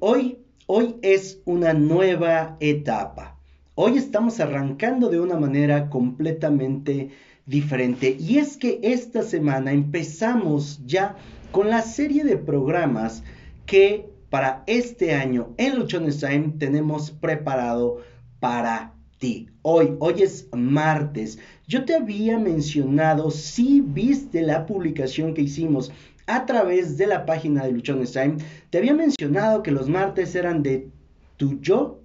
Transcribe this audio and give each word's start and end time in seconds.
hoy, 0.00 0.38
hoy 0.66 0.96
es 1.02 1.40
una 1.44 1.74
nueva 1.74 2.56
etapa. 2.60 3.38
Hoy 3.74 3.98
estamos 3.98 4.40
arrancando 4.40 5.08
de 5.08 5.20
una 5.20 5.36
manera 5.36 5.88
completamente 5.88 7.10
diferente. 7.46 8.16
Y 8.18 8.38
es 8.38 8.56
que 8.56 8.80
esta 8.82 9.22
semana 9.22 9.72
empezamos 9.72 10.80
ya 10.86 11.16
con 11.52 11.70
la 11.70 11.82
serie 11.82 12.24
de 12.24 12.36
programas 12.36 13.22
que 13.66 14.10
para 14.30 14.64
este 14.66 15.14
año 15.14 15.50
en 15.58 15.78
Luchones 15.78 16.20
Time 16.20 16.54
tenemos 16.58 17.10
preparado 17.10 17.98
para 18.38 18.94
ti. 19.18 19.48
Hoy, 19.62 19.96
hoy 19.98 20.22
es 20.22 20.48
martes. 20.52 21.38
Yo 21.66 21.84
te 21.84 21.94
había 21.94 22.38
mencionado, 22.38 23.30
si 23.30 23.82
viste 23.82 24.42
la 24.42 24.66
publicación 24.66 25.34
que 25.34 25.42
hicimos 25.42 25.92
a 26.30 26.46
través 26.46 26.96
de 26.96 27.08
la 27.08 27.26
página 27.26 27.64
de 27.64 27.72
Luchones 27.72 28.12
Time, 28.12 28.36
te 28.70 28.78
había 28.78 28.94
mencionado 28.94 29.64
que 29.64 29.72
los 29.72 29.88
martes 29.88 30.36
eran 30.36 30.62
de 30.62 30.88
tu 31.36 31.60
yo 31.60 32.00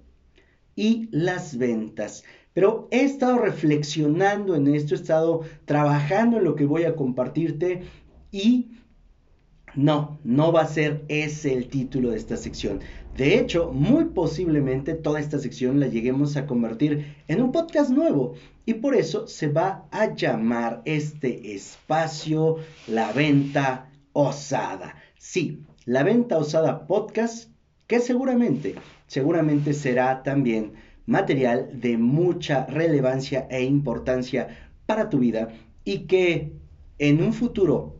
y 0.74 1.08
las 1.12 1.56
ventas. 1.56 2.24
Pero 2.52 2.88
he 2.90 3.04
estado 3.04 3.38
reflexionando 3.38 4.56
en 4.56 4.74
esto, 4.74 4.94
he 4.94 4.98
estado 4.98 5.42
trabajando 5.64 6.38
en 6.38 6.44
lo 6.44 6.56
que 6.56 6.66
voy 6.66 6.84
a 6.84 6.96
compartirte 6.96 7.82
y 8.32 8.72
no, 9.76 10.18
no 10.24 10.50
va 10.50 10.62
a 10.62 10.66
ser 10.66 11.04
ese 11.06 11.52
el 11.52 11.68
título 11.68 12.10
de 12.10 12.16
esta 12.16 12.36
sección. 12.36 12.80
De 13.16 13.38
hecho, 13.38 13.70
muy 13.72 14.06
posiblemente 14.06 14.94
toda 14.94 15.20
esta 15.20 15.38
sección 15.38 15.78
la 15.78 15.86
lleguemos 15.86 16.36
a 16.36 16.46
convertir 16.46 17.14
en 17.28 17.42
un 17.42 17.52
podcast 17.52 17.90
nuevo 17.90 18.34
y 18.64 18.74
por 18.74 18.96
eso 18.96 19.28
se 19.28 19.46
va 19.48 19.86
a 19.92 20.14
llamar 20.14 20.82
este 20.84 21.54
espacio 21.54 22.56
La 22.88 23.12
Venta 23.12 23.90
Osada. 24.18 24.94
Sí, 25.18 25.62
La 25.84 26.02
Venta 26.02 26.38
Osada 26.38 26.86
Podcast 26.86 27.50
que 27.86 28.00
seguramente, 28.00 28.74
seguramente 29.06 29.74
será 29.74 30.22
también 30.22 30.72
material 31.04 31.68
de 31.82 31.98
mucha 31.98 32.64
relevancia 32.64 33.46
e 33.50 33.62
importancia 33.62 34.70
para 34.86 35.10
tu 35.10 35.18
vida 35.18 35.48
y 35.84 36.06
que 36.06 36.54
en 36.98 37.22
un 37.22 37.34
futuro 37.34 37.94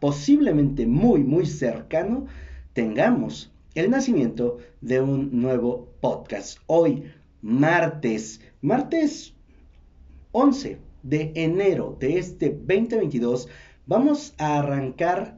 posiblemente 0.00 0.86
muy, 0.86 1.22
muy 1.22 1.44
cercano 1.44 2.24
tengamos 2.72 3.52
el 3.74 3.90
nacimiento 3.90 4.56
de 4.80 5.02
un 5.02 5.38
nuevo 5.38 5.92
podcast. 6.00 6.60
Hoy, 6.66 7.12
martes, 7.42 8.40
martes 8.62 9.34
11 10.32 10.78
de 11.02 11.30
enero 11.34 11.94
de 12.00 12.16
este 12.16 12.48
2022, 12.48 13.48
vamos 13.86 14.34
a 14.38 14.60
arrancar 14.60 15.36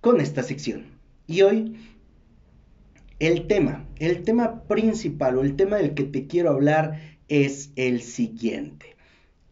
con 0.00 0.20
esta 0.20 0.42
sección. 0.42 0.86
Y 1.26 1.42
hoy, 1.42 1.76
el 3.18 3.46
tema, 3.46 3.86
el 3.98 4.22
tema 4.22 4.62
principal 4.64 5.38
o 5.38 5.42
el 5.42 5.56
tema 5.56 5.76
del 5.76 5.94
que 5.94 6.04
te 6.04 6.26
quiero 6.26 6.50
hablar 6.50 7.00
es 7.28 7.70
el 7.76 8.02
siguiente. 8.02 8.96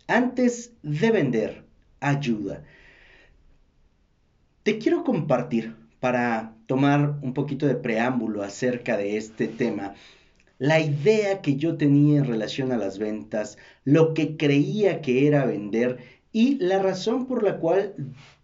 Antes 0.06 0.72
de 0.82 1.10
vender, 1.10 1.64
ayuda. 2.00 2.64
Te 4.62 4.78
quiero 4.78 5.05
compartir 5.05 5.77
para 6.00 6.55
tomar 6.66 7.18
un 7.22 7.34
poquito 7.34 7.66
de 7.66 7.74
preámbulo 7.74 8.42
acerca 8.42 8.96
de 8.96 9.16
este 9.16 9.48
tema, 9.48 9.94
la 10.58 10.80
idea 10.80 11.40
que 11.40 11.56
yo 11.56 11.77
tenía 11.77 12.18
en 12.18 12.27
relación 12.27 12.72
a 12.72 12.77
las 12.77 12.98
ventas, 12.98 13.58
lo 13.84 14.12
que 14.12 14.36
creía 14.36 15.00
que 15.00 15.27
era 15.27 15.46
vender 15.46 15.98
y 16.33 16.56
la 16.56 16.80
razón 16.80 17.27
por 17.27 17.42
la 17.42 17.58
cual 17.58 17.94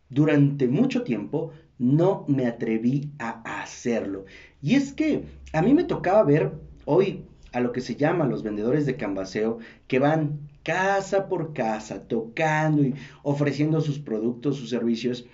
durante 0.08 0.68
mucho 0.68 1.02
tiempo 1.02 1.52
no 1.78 2.24
me 2.28 2.46
atreví 2.46 3.10
a 3.18 3.60
hacerlo. 3.60 4.24
Y 4.62 4.74
es 4.74 4.92
que 4.92 5.24
a 5.52 5.62
mí 5.62 5.74
me 5.74 5.84
tocaba 5.84 6.22
ver 6.24 6.52
hoy 6.84 7.24
a 7.52 7.60
lo 7.60 7.72
que 7.72 7.80
se 7.80 7.96
llama 7.96 8.26
los 8.26 8.42
vendedores 8.42 8.86
de 8.86 8.96
cambaseo 8.96 9.58
que 9.86 9.98
van 9.98 10.40
casa 10.62 11.28
por 11.28 11.52
casa 11.52 12.08
tocando 12.08 12.82
y 12.82 12.94
ofreciendo 13.22 13.80
sus 13.80 13.98
productos, 13.98 14.56
sus 14.56 14.70
servicios 14.70 15.26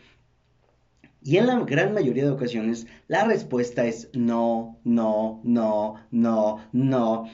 y 1.22 1.36
en 1.36 1.46
la 1.46 1.60
gran 1.60 1.92
mayoría 1.92 2.24
de 2.24 2.30
ocasiones 2.30 2.86
la 3.08 3.24
respuesta 3.24 3.84
es 3.84 4.08
no, 4.14 4.78
no, 4.84 5.40
no, 5.44 5.96
no, 6.10 6.64
no. 6.72 7.24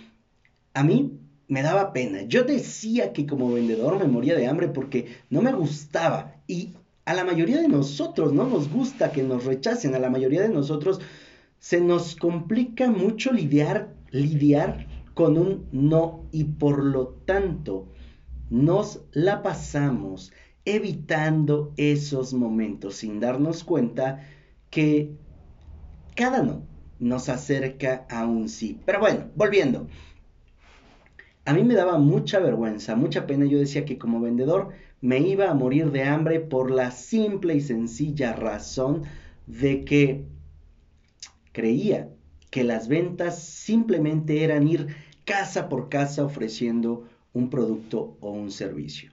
A 0.74 0.82
mí 0.82 1.18
me 1.48 1.62
daba 1.62 1.92
pena. 1.92 2.22
Yo 2.22 2.42
decía 2.42 3.12
que 3.12 3.26
como 3.26 3.52
vendedor 3.52 3.98
me 3.98 4.06
moría 4.06 4.34
de 4.34 4.48
hambre 4.48 4.68
porque 4.68 5.16
no 5.30 5.40
me 5.40 5.52
gustaba. 5.52 6.34
Y 6.48 6.74
a 7.06 7.14
la 7.14 7.24
mayoría 7.24 7.62
de 7.62 7.68
nosotros 7.68 8.32
no 8.32 8.46
nos 8.46 8.68
gusta 8.68 9.12
que 9.12 9.22
nos 9.22 9.44
rechacen. 9.44 9.94
A 9.94 10.00
la 10.00 10.10
mayoría 10.10 10.42
de 10.42 10.48
nosotros 10.48 11.00
se 11.60 11.80
nos 11.80 12.16
complica 12.16 12.90
mucho 12.90 13.32
lidiar, 13.32 13.94
lidiar 14.10 14.88
con 15.14 15.38
un 15.38 15.66
no 15.70 16.24
y 16.32 16.44
por 16.44 16.84
lo 16.84 17.06
tanto 17.24 17.88
nos 18.50 19.02
la 19.12 19.42
pasamos 19.44 20.32
evitando 20.64 21.72
esos 21.76 22.34
momentos 22.34 22.96
sin 22.96 23.20
darnos 23.20 23.62
cuenta 23.62 24.26
que 24.68 25.12
cada 26.16 26.42
no 26.42 26.62
nos 26.98 27.28
acerca 27.28 28.04
a 28.10 28.26
un 28.26 28.48
sí. 28.48 28.80
Pero 28.84 28.98
bueno, 28.98 29.26
volviendo. 29.36 29.86
A 31.44 31.52
mí 31.52 31.62
me 31.62 31.74
daba 31.74 31.98
mucha 31.98 32.40
vergüenza, 32.40 32.96
mucha 32.96 33.28
pena. 33.28 33.46
Yo 33.46 33.60
decía 33.60 33.84
que 33.84 33.96
como 33.96 34.20
vendedor 34.20 34.70
me 35.00 35.18
iba 35.20 35.50
a 35.50 35.54
morir 35.54 35.90
de 35.90 36.04
hambre 36.04 36.40
por 36.40 36.70
la 36.70 36.90
simple 36.90 37.54
y 37.54 37.60
sencilla 37.60 38.32
razón 38.32 39.04
de 39.46 39.84
que 39.84 40.24
creía 41.52 42.10
que 42.50 42.64
las 42.64 42.88
ventas 42.88 43.42
simplemente 43.42 44.42
eran 44.42 44.66
ir 44.66 44.88
casa 45.24 45.68
por 45.68 45.88
casa 45.88 46.24
ofreciendo 46.24 47.04
un 47.32 47.50
producto 47.50 48.16
o 48.20 48.30
un 48.30 48.50
servicio. 48.50 49.10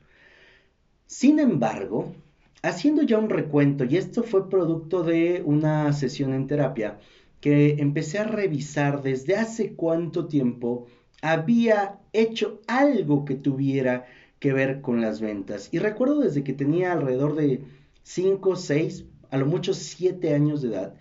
Sin 1.06 1.40
embargo, 1.40 2.14
haciendo 2.62 3.04
ya 3.04 3.18
un 3.18 3.30
recuento, 3.30 3.84
y 3.84 3.98
esto 3.98 4.24
fue 4.24 4.50
producto 4.50 5.04
de 5.04 5.44
una 5.46 5.92
sesión 5.94 6.34
en 6.34 6.48
terapia, 6.48 7.00
que 7.42 7.76
empecé 7.80 8.20
a 8.20 8.24
revisar 8.24 9.02
desde 9.02 9.36
hace 9.36 9.74
cuánto 9.74 10.28
tiempo 10.28 10.88
había 11.22 12.00
hecho 12.14 12.62
algo 12.68 13.26
que 13.26 13.36
tuviera 13.36 14.06
que 14.44 14.52
ver 14.52 14.81
con 14.81 15.00
las 15.00 15.22
ventas. 15.22 15.70
Y 15.72 15.80
recuerdo 15.80 16.20
desde 16.20 16.44
que 16.44 16.52
tenía 16.52 16.92
alrededor 16.92 17.34
de 17.38 17.64
5, 18.02 18.58
6, 18.58 19.06
a 19.31 19.38
lo 19.38 19.46
mucho 19.46 19.74
7 19.74 20.34
años 20.34 20.62
de 20.62 20.68
edad, 20.68 20.96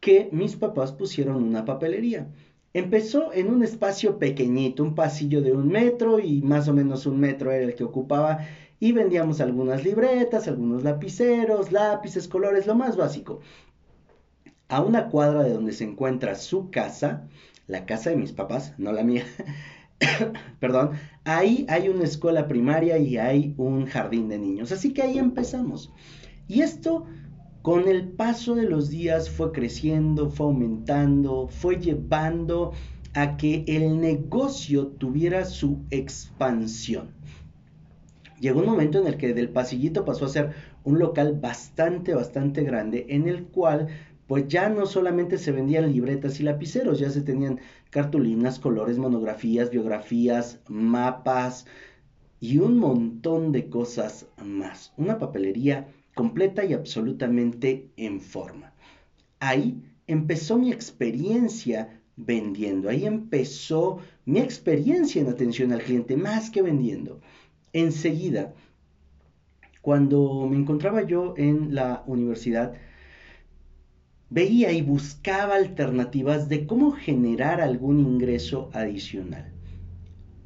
que 0.00 0.28
mis 0.32 0.56
papás 0.56 0.90
pusieron 0.90 1.44
una 1.44 1.64
papelería. 1.64 2.26
Empezó 2.74 3.32
en 3.32 3.50
un 3.50 3.62
espacio 3.62 4.18
pequeñito, 4.18 4.82
un 4.82 4.96
pasillo 4.96 5.42
de 5.42 5.52
un 5.52 5.68
metro 5.68 6.18
y 6.18 6.42
más 6.42 6.66
o 6.66 6.74
menos 6.74 7.06
un 7.06 7.20
metro 7.20 7.52
era 7.52 7.66
el 7.66 7.76
que 7.76 7.84
ocupaba 7.84 8.40
y 8.80 8.90
vendíamos 8.90 9.40
algunas 9.40 9.84
libretas, 9.84 10.48
algunos 10.48 10.82
lapiceros, 10.82 11.70
lápices, 11.70 12.26
colores, 12.26 12.66
lo 12.66 12.74
más 12.74 12.96
básico. 12.96 13.38
A 14.66 14.82
una 14.82 15.06
cuadra 15.06 15.44
de 15.44 15.52
donde 15.52 15.72
se 15.72 15.84
encuentra 15.84 16.34
su 16.34 16.72
casa, 16.72 17.28
la 17.68 17.86
casa 17.86 18.10
de 18.10 18.16
mis 18.16 18.32
papás, 18.32 18.74
no 18.76 18.90
la 18.90 19.04
mía, 19.04 19.24
perdón, 20.60 20.92
ahí 21.28 21.66
hay 21.68 21.88
una 21.88 22.04
escuela 22.04 22.48
primaria 22.48 22.98
y 22.98 23.18
hay 23.18 23.54
un 23.58 23.86
jardín 23.86 24.28
de 24.28 24.38
niños. 24.38 24.72
Así 24.72 24.92
que 24.92 25.02
ahí 25.02 25.18
empezamos. 25.18 25.92
Y 26.46 26.62
esto 26.62 27.04
con 27.62 27.86
el 27.86 28.08
paso 28.08 28.54
de 28.54 28.64
los 28.64 28.88
días 28.88 29.28
fue 29.28 29.52
creciendo, 29.52 30.30
fue 30.30 30.46
aumentando, 30.46 31.48
fue 31.48 31.76
llevando 31.76 32.72
a 33.14 33.36
que 33.36 33.64
el 33.66 34.00
negocio 34.00 34.86
tuviera 34.86 35.44
su 35.44 35.80
expansión 35.90 37.18
llegó 38.40 38.60
un 38.60 38.66
momento 38.66 38.98
en 38.98 39.06
el 39.06 39.16
que 39.16 39.34
del 39.34 39.50
pasillito 39.50 40.04
pasó 40.04 40.24
a 40.24 40.28
ser 40.28 40.52
un 40.84 40.98
local 40.98 41.38
bastante, 41.40 42.14
bastante 42.14 42.62
grande, 42.62 43.06
en 43.08 43.28
el 43.28 43.44
cual 43.44 43.88
pues 44.28 44.46
ya 44.46 44.68
no 44.68 44.86
solamente 44.86 45.38
se 45.38 45.50
vendían 45.50 45.90
libretas 45.90 46.38
y 46.38 46.44
lapiceros, 46.44 47.00
ya 47.00 47.10
se 47.10 47.22
tenían 47.22 47.60
cartulinas, 47.90 48.60
colores, 48.60 48.98
monografías, 48.98 49.70
biografías, 49.70 50.60
mapas 50.68 51.66
y 52.38 52.58
un 52.58 52.78
montón 52.78 53.50
de 53.50 53.68
cosas 53.68 54.26
más. 54.44 54.92
Una 54.96 55.18
papelería 55.18 55.88
completa 56.14 56.64
y 56.64 56.74
absolutamente 56.74 57.88
en 57.96 58.20
forma. 58.20 58.74
Ahí 59.40 59.82
empezó 60.06 60.58
mi 60.58 60.70
experiencia 60.70 62.00
vendiendo, 62.16 62.90
ahí 62.90 63.06
empezó 63.06 63.98
mi 64.26 64.40
experiencia 64.40 65.22
en 65.22 65.28
atención 65.28 65.72
al 65.72 65.82
cliente, 65.82 66.16
más 66.16 66.50
que 66.50 66.62
vendiendo 66.62 67.20
enseguida, 67.72 68.54
cuando 69.80 70.46
me 70.50 70.56
encontraba 70.56 71.02
yo 71.02 71.34
en 71.36 71.74
la 71.74 72.02
universidad, 72.06 72.74
veía 74.30 74.72
y 74.72 74.82
buscaba 74.82 75.56
alternativas 75.56 76.48
de 76.48 76.66
cómo 76.66 76.92
generar 76.92 77.60
algún 77.60 78.00
ingreso 78.00 78.70
adicional. 78.72 79.52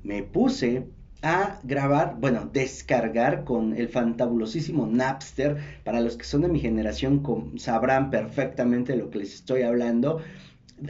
Me 0.02 0.22
puse 0.22 0.86
a 1.22 1.60
grabar, 1.62 2.16
bueno, 2.18 2.50
descargar 2.52 3.44
con 3.44 3.76
el 3.76 3.88
fantabulosísimo 3.88 4.86
Napster. 4.86 5.56
Para 5.84 6.00
los 6.00 6.16
que 6.16 6.24
son 6.24 6.42
de 6.42 6.48
mi 6.48 6.58
generación 6.58 7.22
sabrán 7.56 8.10
perfectamente 8.10 8.96
lo 8.96 9.10
que 9.10 9.20
les 9.20 9.34
estoy 9.34 9.62
hablando. 9.62 10.20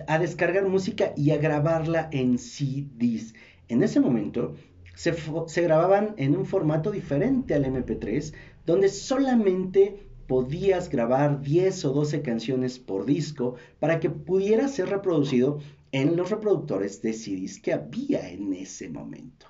A 0.06 0.18
descargar 0.18 0.66
música 0.66 1.12
y 1.16 1.32
a 1.32 1.36
grabarla 1.36 2.08
en 2.12 2.38
CDs. 2.38 3.34
En 3.68 3.82
ese 3.82 4.00
momento 4.00 4.54
se, 4.94 5.14
se 5.46 5.62
grababan 5.62 6.14
en 6.16 6.34
un 6.34 6.46
formato 6.46 6.90
diferente 6.90 7.54
al 7.54 7.66
MP3, 7.66 8.32
donde 8.64 8.88
solamente 8.88 10.11
podías 10.26 10.88
grabar 10.88 11.40
10 11.42 11.84
o 11.86 11.92
12 11.92 12.22
canciones 12.22 12.78
por 12.78 13.04
disco 13.04 13.56
para 13.78 14.00
que 14.00 14.10
pudiera 14.10 14.68
ser 14.68 14.88
reproducido 14.88 15.58
en 15.92 16.16
los 16.16 16.30
reproductores 16.30 17.02
de 17.02 17.12
CDs 17.12 17.60
que 17.60 17.72
había 17.72 18.28
en 18.30 18.52
ese 18.54 18.88
momento. 18.88 19.46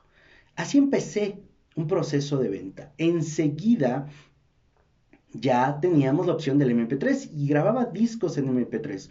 Así 0.57 0.79
empecé 0.79 1.43
un 1.77 1.87
proceso 1.87 2.39
de 2.39 2.49
venta. 2.49 2.93
Enseguida 2.99 4.07
ya 5.33 5.81
teníamos 5.81 6.27
la 6.27 6.35
opción 6.35 6.59
del 6.59 6.77
MP3 6.77 7.31
y 7.33 7.47
grababa 7.47 7.87
discos 7.87 8.37
en 8.37 8.49
MP3. 8.49 9.09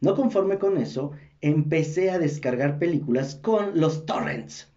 No 0.00 0.14
conforme 0.14 0.58
con 0.58 0.78
eso, 0.78 1.10
empecé 1.40 2.10
a 2.10 2.18
descargar 2.18 2.78
películas 2.78 3.34
con 3.34 3.78
los 3.78 4.06
torrents 4.06 4.68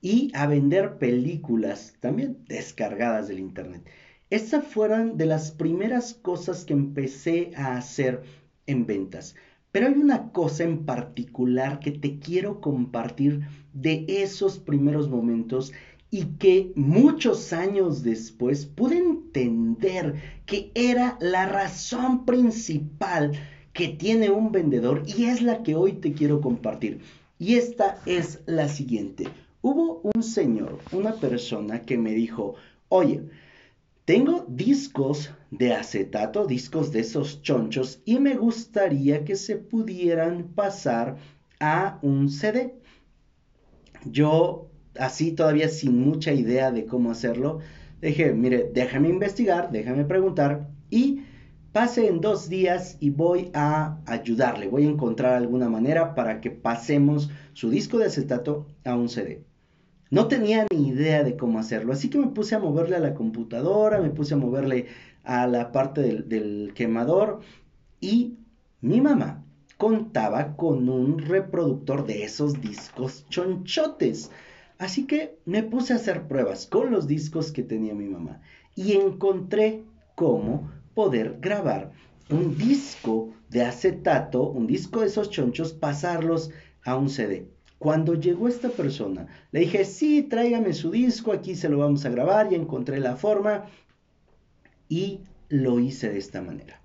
y 0.00 0.30
a 0.34 0.46
vender 0.46 0.98
películas 0.98 1.94
también 2.00 2.38
descargadas 2.48 3.28
del 3.28 3.40
internet. 3.40 3.88
Estas 4.32 4.66
fueron 4.66 5.18
de 5.18 5.26
las 5.26 5.50
primeras 5.50 6.14
cosas 6.14 6.64
que 6.64 6.72
empecé 6.72 7.50
a 7.54 7.76
hacer 7.76 8.22
en 8.66 8.86
ventas. 8.86 9.34
Pero 9.72 9.88
hay 9.88 9.92
una 9.92 10.32
cosa 10.32 10.64
en 10.64 10.86
particular 10.86 11.80
que 11.80 11.90
te 11.90 12.18
quiero 12.18 12.62
compartir 12.62 13.42
de 13.74 14.06
esos 14.08 14.58
primeros 14.58 15.10
momentos 15.10 15.74
y 16.10 16.24
que 16.38 16.72
muchos 16.76 17.52
años 17.52 18.02
después 18.02 18.64
pude 18.64 18.96
entender 18.96 20.14
que 20.46 20.72
era 20.74 21.18
la 21.20 21.44
razón 21.44 22.24
principal 22.24 23.32
que 23.74 23.88
tiene 23.88 24.30
un 24.30 24.50
vendedor 24.50 25.02
y 25.06 25.24
es 25.26 25.42
la 25.42 25.62
que 25.62 25.74
hoy 25.74 25.92
te 25.92 26.14
quiero 26.14 26.40
compartir. 26.40 27.02
Y 27.38 27.56
esta 27.56 27.98
es 28.06 28.40
la 28.46 28.70
siguiente. 28.70 29.28
Hubo 29.60 30.00
un 30.14 30.22
señor, 30.22 30.78
una 30.90 31.12
persona 31.16 31.82
que 31.82 31.98
me 31.98 32.14
dijo, 32.14 32.54
oye, 32.88 33.24
tengo 34.12 34.44
discos 34.46 35.30
de 35.50 35.72
acetato, 35.72 36.44
discos 36.44 36.92
de 36.92 37.00
esos 37.00 37.40
chonchos, 37.40 38.02
y 38.04 38.18
me 38.18 38.34
gustaría 38.34 39.24
que 39.24 39.36
se 39.36 39.56
pudieran 39.56 40.48
pasar 40.54 41.16
a 41.58 41.98
un 42.02 42.28
CD. 42.28 42.74
Yo, 44.04 44.68
así 44.98 45.32
todavía 45.32 45.70
sin 45.70 45.98
mucha 45.98 46.30
idea 46.30 46.70
de 46.70 46.84
cómo 46.84 47.10
hacerlo, 47.10 47.60
dije, 48.02 48.34
mire, 48.34 48.70
déjame 48.74 49.08
investigar, 49.08 49.72
déjame 49.72 50.04
preguntar 50.04 50.68
y 50.90 51.22
pase 51.72 52.06
en 52.06 52.20
dos 52.20 52.50
días 52.50 52.98
y 53.00 53.08
voy 53.08 53.50
a 53.54 53.96
ayudarle, 54.04 54.68
voy 54.68 54.84
a 54.84 54.90
encontrar 54.90 55.32
alguna 55.32 55.70
manera 55.70 56.14
para 56.14 56.42
que 56.42 56.50
pasemos 56.50 57.30
su 57.54 57.70
disco 57.70 57.96
de 57.96 58.04
acetato 58.04 58.66
a 58.84 58.94
un 58.94 59.08
CD. 59.08 59.46
No 60.12 60.28
tenía 60.28 60.66
ni 60.70 60.88
idea 60.88 61.24
de 61.24 61.38
cómo 61.38 61.58
hacerlo, 61.58 61.94
así 61.94 62.10
que 62.10 62.18
me 62.18 62.26
puse 62.26 62.54
a 62.54 62.58
moverle 62.58 62.96
a 62.96 63.00
la 63.00 63.14
computadora, 63.14 63.98
me 63.98 64.10
puse 64.10 64.34
a 64.34 64.36
moverle 64.36 64.88
a 65.24 65.46
la 65.46 65.72
parte 65.72 66.02
del, 66.02 66.72
quemador 66.74 67.40
y 67.98 68.36
mi 68.82 69.00
mamá 69.00 69.42
contaba 69.78 70.54
con 70.54 70.90
un 70.90 71.18
reproductor 71.18 72.04
de 72.04 72.24
esos 72.24 72.60
discos 72.60 73.24
chonchotes. 73.30 74.30
Así 74.76 75.06
que 75.06 75.38
me 75.46 75.62
puse 75.62 75.94
a 75.94 75.96
hacer 75.96 76.28
pruebas 76.28 76.66
con 76.66 76.90
los 76.90 77.06
discos 77.06 77.50
que 77.50 77.62
tenía 77.62 77.94
mi 77.94 78.06
mamá 78.06 78.42
y 78.76 78.92
encontré 78.92 79.82
cómo 80.14 80.70
poder 80.92 81.38
grabar 81.40 81.90
un 82.28 82.58
disco 82.58 83.30
de 83.48 83.62
acetato, 83.62 84.42
un 84.42 84.66
disco 84.66 85.00
de 85.00 85.06
esos 85.06 85.30
chonchos, 85.30 85.72
pasarlos 85.72 86.50
a 86.84 86.96
un 86.96 87.08
CD. 87.08 87.48
Cuando 87.82 88.14
llegó 88.14 88.46
esta 88.46 88.68
persona, 88.68 89.26
le 89.50 89.58
dije, 89.58 89.84
sí, 89.84 90.22
tráigame 90.22 90.72
su 90.72 90.92
disco, 90.92 91.32
aquí 91.32 91.56
se 91.56 91.68
lo 91.68 91.78
vamos 91.78 92.04
a 92.04 92.10
grabar, 92.10 92.48
ya 92.48 92.56
encontré 92.56 93.00
la 93.00 93.16
forma 93.16 93.64
y 94.88 95.22
lo 95.48 95.80
hice 95.80 96.08
de 96.08 96.18
esta 96.18 96.42
manera. 96.42 96.80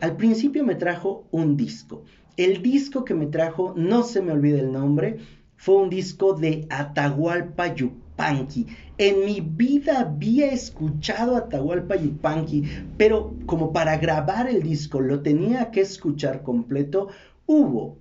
Al 0.00 0.16
principio 0.16 0.64
me 0.64 0.74
trajo 0.74 1.28
un 1.30 1.56
disco. 1.56 2.02
El 2.36 2.62
disco 2.62 3.04
que 3.04 3.14
me 3.14 3.26
trajo, 3.26 3.74
no 3.76 4.02
se 4.02 4.20
me 4.20 4.32
olvida 4.32 4.58
el 4.58 4.72
nombre, 4.72 5.18
fue 5.56 5.76
un 5.76 5.88
disco 5.88 6.32
de 6.32 6.66
Atahualpa 6.68 7.72
Yupanqui. 7.76 8.66
En 8.98 9.24
mi 9.24 9.40
vida 9.40 10.00
había 10.00 10.50
escuchado 10.50 11.36
Atahualpa 11.36 11.94
Yupanqui, 11.94 12.64
pero 12.96 13.36
como 13.46 13.72
para 13.72 13.96
grabar 13.98 14.48
el 14.48 14.64
disco 14.64 14.98
lo 14.98 15.22
tenía 15.22 15.70
que 15.70 15.82
escuchar 15.82 16.42
completo, 16.42 17.06
hubo 17.46 17.98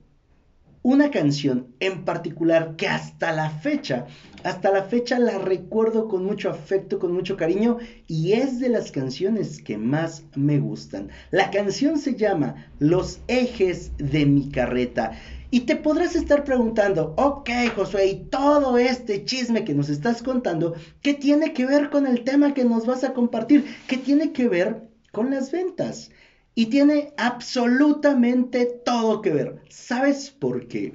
una 0.88 1.12
canción 1.12 1.68
en 1.82 2.06
particular 2.06 2.78
que 2.78 2.88
hasta 2.88 3.34
la 3.34 3.50
fecha, 3.50 4.06
hasta 4.46 4.72
la 4.72 4.84
fecha 4.84 5.20
la 5.20 5.38
recuerdo 5.38 6.08
con 6.08 6.24
mucho 6.24 6.50
afecto, 6.50 6.98
con 6.98 7.12
mucho 7.12 7.36
cariño 7.36 7.80
y 8.08 8.32
es 8.32 8.62
de 8.62 8.70
las 8.70 8.90
canciones 8.90 9.62
que 9.62 9.78
más 9.78 10.24
me 10.34 10.60
gustan. 10.60 11.10
La 11.30 11.52
canción 11.52 12.00
se 12.00 12.16
llama 12.16 12.72
Los 12.80 13.20
ejes 13.28 13.92
de 13.98 14.26
mi 14.26 14.50
carreta. 14.50 15.12
Y 15.52 15.62
te 15.62 15.76
podrás 15.76 16.16
estar 16.16 16.46
preguntando, 16.46 17.14
ok 17.18 17.50
Josué, 17.76 18.08
y 18.08 18.16
todo 18.30 18.78
este 18.78 19.26
chisme 19.26 19.66
que 19.66 19.74
nos 19.74 19.90
estás 19.90 20.24
contando, 20.24 20.76
¿qué 21.02 21.14
tiene 21.14 21.52
que 21.52 21.66
ver 21.66 21.90
con 21.90 22.08
el 22.08 22.24
tema 22.24 22.54
que 22.54 22.64
nos 22.64 22.86
vas 22.86 23.04
a 23.04 23.12
compartir? 23.12 23.66
¿Qué 23.90 23.98
tiene 23.98 24.32
que 24.32 24.48
ver 24.48 24.84
con 25.12 25.32
las 25.32 25.52
ventas? 25.52 26.12
Y 26.58 26.66
tiene 26.66 27.14
absolutamente 27.18 28.66
todo 28.84 29.22
que 29.22 29.30
ver. 29.30 29.60
¿Sabes 29.70 30.32
por 30.32 30.68
qué? 30.68 30.92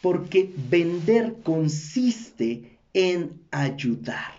Porque 0.00 0.54
vender 0.70 1.34
consiste 1.42 2.78
en 2.92 3.40
ayudar. 3.50 4.34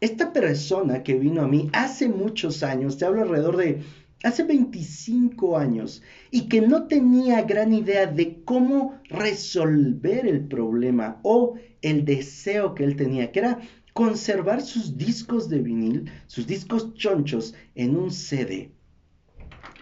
Esta 0.00 0.32
persona 0.32 1.02
que 1.02 1.18
vino 1.18 1.42
a 1.42 1.48
mí 1.48 1.68
hace 1.74 2.08
muchos 2.08 2.62
años, 2.62 2.96
te 2.96 3.04
hablo 3.04 3.20
alrededor 3.20 3.58
de 3.58 3.82
hace 4.22 4.42
25 4.44 5.58
años, 5.58 6.02
y 6.30 6.48
que 6.48 6.62
no 6.62 6.84
tenía 6.84 7.42
gran 7.42 7.74
idea 7.74 8.06
de 8.06 8.42
cómo 8.44 8.98
resolver 9.10 10.26
el 10.26 10.48
problema 10.48 11.20
o 11.22 11.56
el 11.82 12.06
deseo 12.06 12.74
que 12.74 12.84
él 12.84 12.96
tenía, 12.96 13.32
que 13.32 13.40
era 13.40 13.58
conservar 13.92 14.62
sus 14.62 14.96
discos 14.96 15.50
de 15.50 15.58
vinil, 15.58 16.10
sus 16.26 16.46
discos 16.46 16.94
chonchos 16.94 17.54
en 17.74 17.98
un 17.98 18.10
CD 18.10 18.72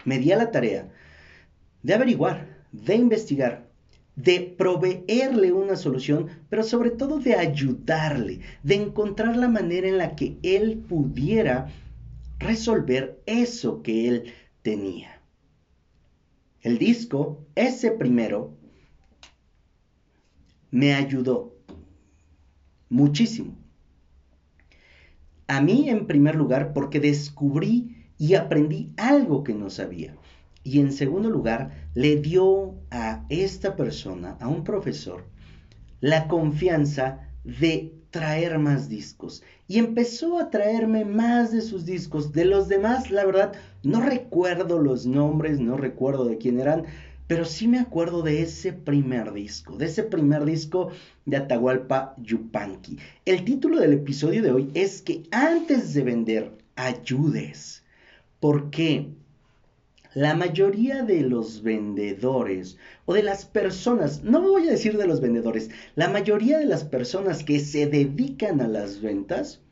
me 0.06 0.18
di 0.18 0.32
a 0.32 0.36
la 0.36 0.50
tarea 0.50 0.88
de 1.82 1.94
averiguar, 1.94 2.64
de 2.72 2.94
investigar, 2.94 3.68
de 4.14 4.54
proveerle 4.56 5.52
una 5.52 5.76
solución, 5.76 6.28
pero 6.48 6.62
sobre 6.62 6.90
todo 6.90 7.18
de 7.18 7.34
ayudarle, 7.34 8.40
de 8.62 8.76
encontrar 8.76 9.36
la 9.36 9.48
manera 9.48 9.86
en 9.88 9.98
la 9.98 10.16
que 10.16 10.38
él 10.42 10.78
pudiera 10.88 11.68
resolver 12.38 13.20
eso 13.26 13.82
que 13.82 14.08
él 14.08 14.32
tenía. 14.62 15.20
El 16.62 16.78
disco, 16.78 17.44
ese 17.54 17.90
primero, 17.90 18.54
me 20.70 20.94
ayudó 20.94 21.54
muchísimo. 22.88 23.56
A 25.48 25.60
mí 25.60 25.88
en 25.88 26.06
primer 26.06 26.34
lugar 26.34 26.72
porque 26.72 27.00
descubrí 27.00 27.95
y 28.18 28.34
aprendí 28.34 28.92
algo 28.96 29.44
que 29.44 29.54
no 29.54 29.70
sabía. 29.70 30.16
Y 30.64 30.80
en 30.80 30.92
segundo 30.92 31.30
lugar, 31.30 31.88
le 31.94 32.16
dio 32.16 32.74
a 32.90 33.24
esta 33.28 33.76
persona, 33.76 34.36
a 34.40 34.48
un 34.48 34.64
profesor, 34.64 35.24
la 36.00 36.26
confianza 36.26 37.20
de 37.44 37.94
traer 38.10 38.58
más 38.58 38.88
discos. 38.88 39.42
Y 39.68 39.78
empezó 39.78 40.38
a 40.38 40.50
traerme 40.50 41.04
más 41.04 41.52
de 41.52 41.60
sus 41.60 41.84
discos. 41.84 42.32
De 42.32 42.44
los 42.44 42.68
demás, 42.68 43.10
la 43.10 43.24
verdad, 43.24 43.52
no 43.82 44.00
recuerdo 44.00 44.80
los 44.80 45.06
nombres, 45.06 45.60
no 45.60 45.76
recuerdo 45.76 46.24
de 46.24 46.38
quién 46.38 46.58
eran, 46.58 46.84
pero 47.26 47.44
sí 47.44 47.68
me 47.68 47.78
acuerdo 47.78 48.22
de 48.22 48.42
ese 48.42 48.72
primer 48.72 49.32
disco, 49.32 49.76
de 49.76 49.86
ese 49.86 50.04
primer 50.04 50.44
disco 50.44 50.90
de 51.24 51.36
Atahualpa 51.36 52.14
Yupanqui. 52.18 52.98
El 53.24 53.44
título 53.44 53.80
del 53.80 53.92
episodio 53.92 54.42
de 54.42 54.52
hoy 54.52 54.70
es 54.74 55.02
que 55.02 55.24
antes 55.30 55.92
de 55.94 56.02
vender, 56.02 56.52
ayudes. 56.76 57.82
Porque 58.46 59.08
la 60.14 60.36
mayoría 60.36 61.02
de 61.02 61.22
los 61.22 61.64
vendedores 61.64 62.78
o 63.04 63.12
de 63.12 63.24
las 63.24 63.44
personas, 63.44 64.22
no 64.22 64.40
voy 64.40 64.68
a 64.68 64.70
decir 64.70 64.96
de 64.96 65.08
los 65.08 65.20
vendedores, 65.20 65.68
la 65.96 66.08
mayoría 66.08 66.60
de 66.60 66.66
las 66.66 66.84
personas 66.84 67.42
que 67.42 67.58
se 67.58 67.88
dedican 67.88 68.60
a 68.60 68.68
las 68.68 69.00
ventas 69.00 69.62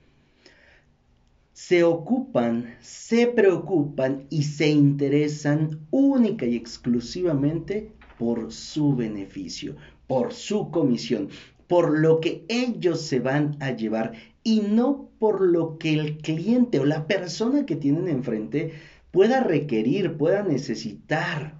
se 1.53 1.85
ocupan, 1.85 2.75
se 2.81 3.29
preocupan 3.29 4.27
y 4.29 4.43
se 4.43 4.71
interesan 4.71 5.87
única 5.93 6.45
y 6.45 6.57
exclusivamente 6.57 7.93
por 8.19 8.53
su 8.53 8.97
beneficio, 8.97 9.77
por 10.09 10.33
su 10.33 10.73
comisión, 10.73 11.29
por 11.69 11.97
lo 11.97 12.21
que 12.21 12.45
ellos 12.49 13.03
se 13.03 13.21
van 13.21 13.57
a 13.61 13.71
llevar 13.71 14.15
y 14.45 14.61
no 14.61 15.09
por 15.19 15.41
lo 15.41 15.79
que 15.79 15.95
el 15.95 16.19
cliente 16.19 16.79
o 16.79 16.85
la 16.85 17.07
persona 17.07 17.65
que 17.67 17.77
tienen 17.77 18.09
enfrente 18.09 18.75
pueda 19.11 19.41
requerir, 19.41 20.17
pueda 20.17 20.43
necesitar. 20.43 21.59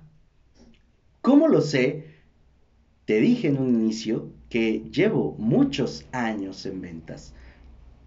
¿Cómo 1.23 1.49
lo 1.49 1.63
sé? 1.63 2.05
Te 3.07 3.21
dije 3.21 3.49
en 3.49 3.59
un 3.59 3.71
inicio 3.71 4.31
que 4.51 4.85
llevo 4.93 5.35
muchos 5.39 6.07
años 6.13 6.67
en 6.67 6.83
ventas. 6.83 7.35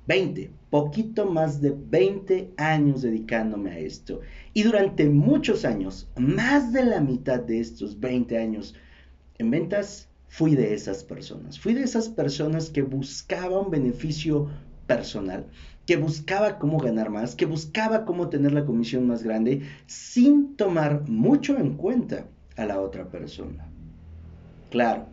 20, 0.05 0.51
poquito 0.69 1.25
más 1.25 1.59
de 1.59 1.75
20 1.75 2.53
años 2.57 3.01
dedicándome 3.01 3.71
a 3.71 3.79
esto. 3.79 4.21
Y 4.53 4.63
durante 4.63 5.09
muchos 5.09 5.65
años, 5.65 6.07
más 6.15 6.71
de 6.71 6.85
la 6.85 7.01
mitad 7.01 7.39
de 7.39 7.59
estos 7.59 7.99
20 7.99 8.37
años 8.37 8.75
en 9.39 9.51
ventas, 9.51 10.07
fui 10.27 10.55
de 10.55 10.73
esas 10.73 11.03
personas. 11.03 11.59
Fui 11.59 11.73
de 11.73 11.83
esas 11.83 12.09
personas 12.09 12.69
que 12.69 12.81
buscaba 12.81 13.59
un 13.59 13.71
beneficio 13.71 14.49
personal, 14.87 15.45
que 15.85 15.97
buscaba 15.97 16.57
cómo 16.57 16.79
ganar 16.79 17.09
más, 17.09 17.35
que 17.35 17.45
buscaba 17.45 18.05
cómo 18.05 18.29
tener 18.29 18.53
la 18.53 18.65
comisión 18.65 19.07
más 19.07 19.23
grande 19.23 19.61
sin 19.85 20.55
tomar 20.55 21.07
mucho 21.07 21.57
en 21.57 21.75
cuenta 21.75 22.25
a 22.55 22.65
la 22.65 22.81
otra 22.81 23.05
persona. 23.05 23.67
Claro, 24.69 25.05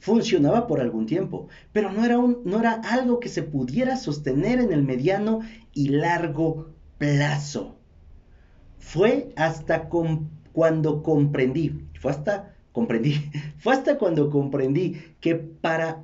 funcionaba 0.00 0.66
por 0.66 0.80
algún 0.80 1.06
tiempo, 1.06 1.48
pero 1.72 1.92
no 1.92 2.04
era, 2.04 2.18
un, 2.18 2.40
no 2.44 2.58
era 2.58 2.72
algo 2.72 3.20
que 3.20 3.28
se 3.28 3.42
pudiera 3.42 3.96
sostener 3.96 4.58
en 4.58 4.72
el 4.72 4.82
mediano 4.82 5.40
y 5.72 5.88
largo 5.88 6.70
plazo. 6.98 7.76
Fue 8.78 9.32
hasta 9.36 9.88
cuando 10.52 11.02
comprendí, 11.02 11.86
fue 12.00 12.10
hasta 12.10 12.56
comprendí, 12.72 13.30
fue 13.58 13.74
hasta 13.74 13.96
cuando 13.96 14.28
comprendí 14.28 15.00
que 15.20 15.36
para 15.36 16.02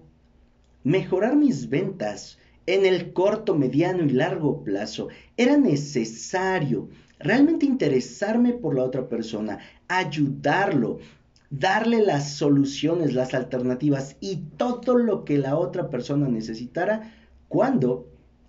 mejorar 0.85 1.35
mis 1.37 1.69
ventas 1.69 2.39
en 2.69 2.85
el 2.85 3.15
corto, 3.15 3.55
mediano 3.55 4.05
y 4.05 4.11
largo 4.11 4.63
plazo 4.63 5.09
era 5.39 5.57
necesario 5.57 6.91
realmente 7.19 7.65
interesarme 7.65 8.53
por 8.53 8.75
la 8.75 8.85
otra 8.85 9.09
persona, 9.09 9.59
ayudarlo, 9.89 10.99
darle 11.49 12.03
las 12.03 12.33
soluciones, 12.33 13.15
las 13.15 13.33
alternativas 13.33 14.17
y 14.21 14.37
todo 14.59 14.99
lo 14.99 15.25
que 15.25 15.39
la 15.39 15.57
otra 15.57 15.89
persona 15.89 16.29
necesitara 16.29 17.11
cuando 17.49 18.07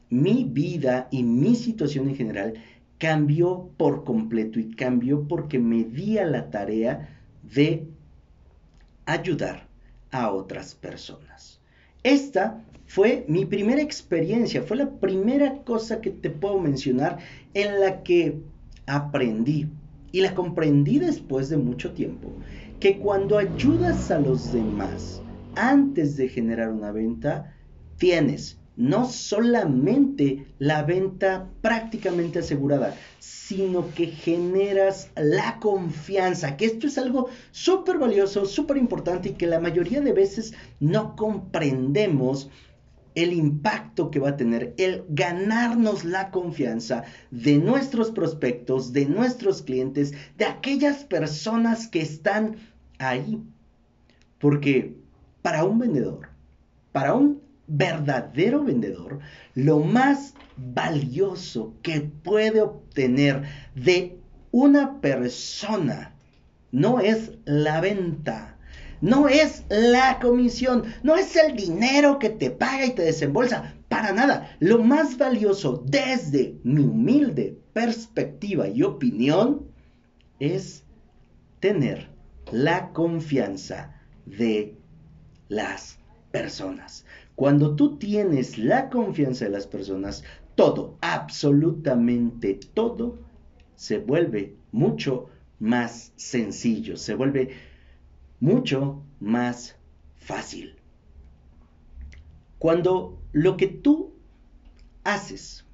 mi 0.10 0.44
vida 0.44 1.08
y 1.12 1.24
mi 1.24 1.56
situación 1.56 2.10
en 2.10 2.16
general 2.18 2.54
cambió 2.98 3.70
por 3.78 4.04
completo 4.04 4.60
y 4.60 4.76
cambió 4.76 5.30
porque 5.30 5.60
me 5.60 5.86
di 5.86 6.18
a 6.18 6.26
la 6.26 6.50
tarea 6.50 7.22
de 7.42 7.88
ayudar 9.06 9.66
a 10.12 10.34
otras 10.34 10.76
personas. 10.76 11.59
Esta 12.04 12.66
fue 12.86 13.26
mi 13.28 13.46
primera 13.46 13.82
experiencia, 13.82 14.64
fue 14.64 14.78
la 14.78 15.00
primera 15.00 15.64
cosa 15.64 16.02
que 16.02 16.12
te 16.12 16.30
puedo 16.30 16.60
mencionar 16.60 17.20
en 17.54 17.80
la 17.80 18.04
que 18.04 18.44
aprendí. 18.86 19.70
Y 20.12 20.22
la 20.22 20.34
comprendí 20.34 20.98
después 21.00 21.50
de 21.50 21.58
mucho 21.58 21.94
tiempo 21.94 22.40
que 22.80 23.00
cuando 23.00 23.38
ayudas 23.38 24.10
a 24.12 24.20
los 24.20 24.52
demás 24.52 25.24
antes 25.54 26.18
de 26.18 26.30
generar 26.30 26.72
una 26.72 26.92
venta, 26.92 27.56
tienes 27.98 28.62
no 28.80 29.10
solamente 29.10 30.48
la 30.58 30.84
venta 30.84 31.50
prácticamente 31.62 32.40
asegurada, 32.40 32.96
sino 33.20 33.94
que 33.94 34.08
generas 34.08 35.12
la 35.18 35.60
confianza, 35.60 36.56
que 36.56 36.66
esto 36.66 36.88
es 36.88 36.98
algo 36.98 37.28
súper 37.52 37.98
valioso, 37.98 38.46
súper 38.46 38.78
importante 38.78 39.30
y 39.30 39.34
que 39.34 39.48
la 39.48 39.60
mayoría 39.60 40.00
de 40.00 40.14
veces 40.14 40.54
no 40.80 41.18
comprendemos 41.18 42.50
el 43.16 43.34
impacto 43.34 44.12
que 44.12 44.20
va 44.20 44.30
a 44.30 44.38
tener 44.38 44.74
el 44.78 45.04
ganarnos 45.10 46.06
la 46.06 46.32
confianza 46.32 47.04
de 47.32 47.58
nuestros 47.58 48.12
prospectos, 48.12 48.94
de 48.94 49.08
nuestros 49.08 49.62
clientes, 49.62 50.14
de 50.38 50.46
aquellas 50.46 51.04
personas 51.04 51.90
que 51.90 52.00
están 52.00 52.56
ahí. 52.98 53.44
Porque 54.40 54.96
para 55.42 55.66
un 55.66 55.80
vendedor, 55.80 56.30
para 56.94 57.14
un 57.14 57.49
verdadero 57.70 58.64
vendedor, 58.64 59.20
lo 59.56 59.80
más 59.80 60.34
valioso 60.58 61.76
que 61.82 62.02
puede 62.02 62.62
obtener 62.62 63.44
de 63.76 64.20
una 64.52 65.00
persona 65.00 66.16
no 66.72 67.00
es 67.00 67.32
la 67.46 67.82
venta, 67.82 68.58
no 69.02 69.28
es 69.28 69.64
la 69.70 70.20
comisión, 70.20 70.84
no 71.04 71.16
es 71.16 71.36
el 71.36 71.56
dinero 71.56 72.20
que 72.20 72.30
te 72.30 72.52
paga 72.52 72.86
y 72.86 72.92
te 72.92 73.04
desembolsa, 73.04 73.76
para 73.88 74.14
nada. 74.14 74.56
Lo 74.60 74.84
más 74.84 75.18
valioso 75.18 75.84
desde 75.86 76.60
mi 76.64 76.84
humilde 76.84 77.60
perspectiva 77.74 78.68
y 78.68 78.84
opinión 78.84 79.68
es 80.40 80.84
tener 81.60 82.10
la 82.52 82.90
confianza 82.94 83.96
de 84.26 84.76
las 85.48 85.98
personas. 86.32 87.06
Cuando 87.40 87.78
tú 87.78 87.96
tienes 87.96 88.58
la 88.58 88.90
confianza 88.90 89.46
de 89.46 89.52
las 89.52 89.66
personas, 89.66 90.26
todo, 90.56 90.98
absolutamente 91.00 92.60
todo, 92.74 93.18
se 93.78 93.98
vuelve 93.98 94.58
mucho 94.74 95.30
más 95.58 96.12
sencillo, 96.18 96.98
se 96.98 97.16
vuelve 97.16 97.52
mucho 98.42 99.02
más 99.22 99.78
fácil. 100.18 100.76
Cuando 102.58 103.18
lo 103.32 103.56
que 103.56 103.68
tú 103.68 104.12
haces 105.06 105.66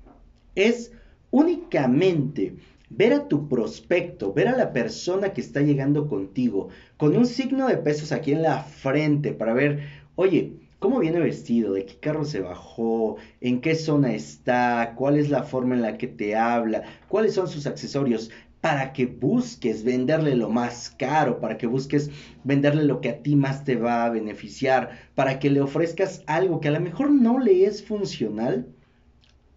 es 0.53 0.91
únicamente 1.31 2.57
ver 2.91 3.11
a 3.11 3.27
tu 3.27 3.49
prospecto, 3.49 4.33
ver 4.33 4.49
a 4.49 4.55
la 4.55 4.71
persona 4.71 5.33
que 5.33 5.41
está 5.41 5.61
llegando 5.61 6.07
contigo, 6.07 6.69
con 6.97 7.17
un 7.17 7.25
signo 7.25 7.67
de 7.67 7.77
pesos 7.77 8.11
aquí 8.11 8.33
en 8.33 8.43
la 8.43 8.61
frente 8.61 9.33
para 9.33 9.55
ver, 9.55 9.79
oye, 10.15 10.59
¿cómo 10.85 10.99
viene 10.99 11.19
vestido? 11.19 11.73
¿De 11.73 11.83
qué 11.83 11.95
carro 11.95 12.25
se 12.25 12.41
bajó? 12.41 13.17
¿En 13.41 13.59
qué 13.59 13.73
zona 13.73 14.13
está? 14.13 14.93
¿Cuál 14.95 15.17
es 15.17 15.31
la 15.31 15.41
forma 15.41 15.73
en 15.73 15.81
la 15.81 15.97
que 15.97 16.05
te 16.05 16.35
habla? 16.35 16.83
¿Cuáles 17.07 17.33
son 17.33 17.47
sus 17.47 17.65
accesorios? 17.65 18.29
Para 18.61 18.93
que 18.93 19.07
busques 19.07 19.83
venderle 19.83 20.35
lo 20.35 20.47
más 20.47 20.91
caro, 20.91 21.39
para 21.39 21.57
que 21.57 21.65
busques 21.65 22.11
venderle 22.43 22.83
lo 22.83 23.01
que 23.01 23.09
a 23.09 23.23
ti 23.23 23.35
más 23.35 23.63
te 23.63 23.77
va 23.77 24.05
a 24.05 24.11
beneficiar, 24.11 24.91
para 25.15 25.39
que 25.39 25.49
le 25.49 25.59
ofrezcas 25.59 26.21
algo 26.27 26.59
que 26.59 26.67
a 26.67 26.73
lo 26.73 26.79
mejor 26.79 27.09
no 27.09 27.39
le 27.39 27.65
es 27.65 27.83
funcional. 27.83 28.67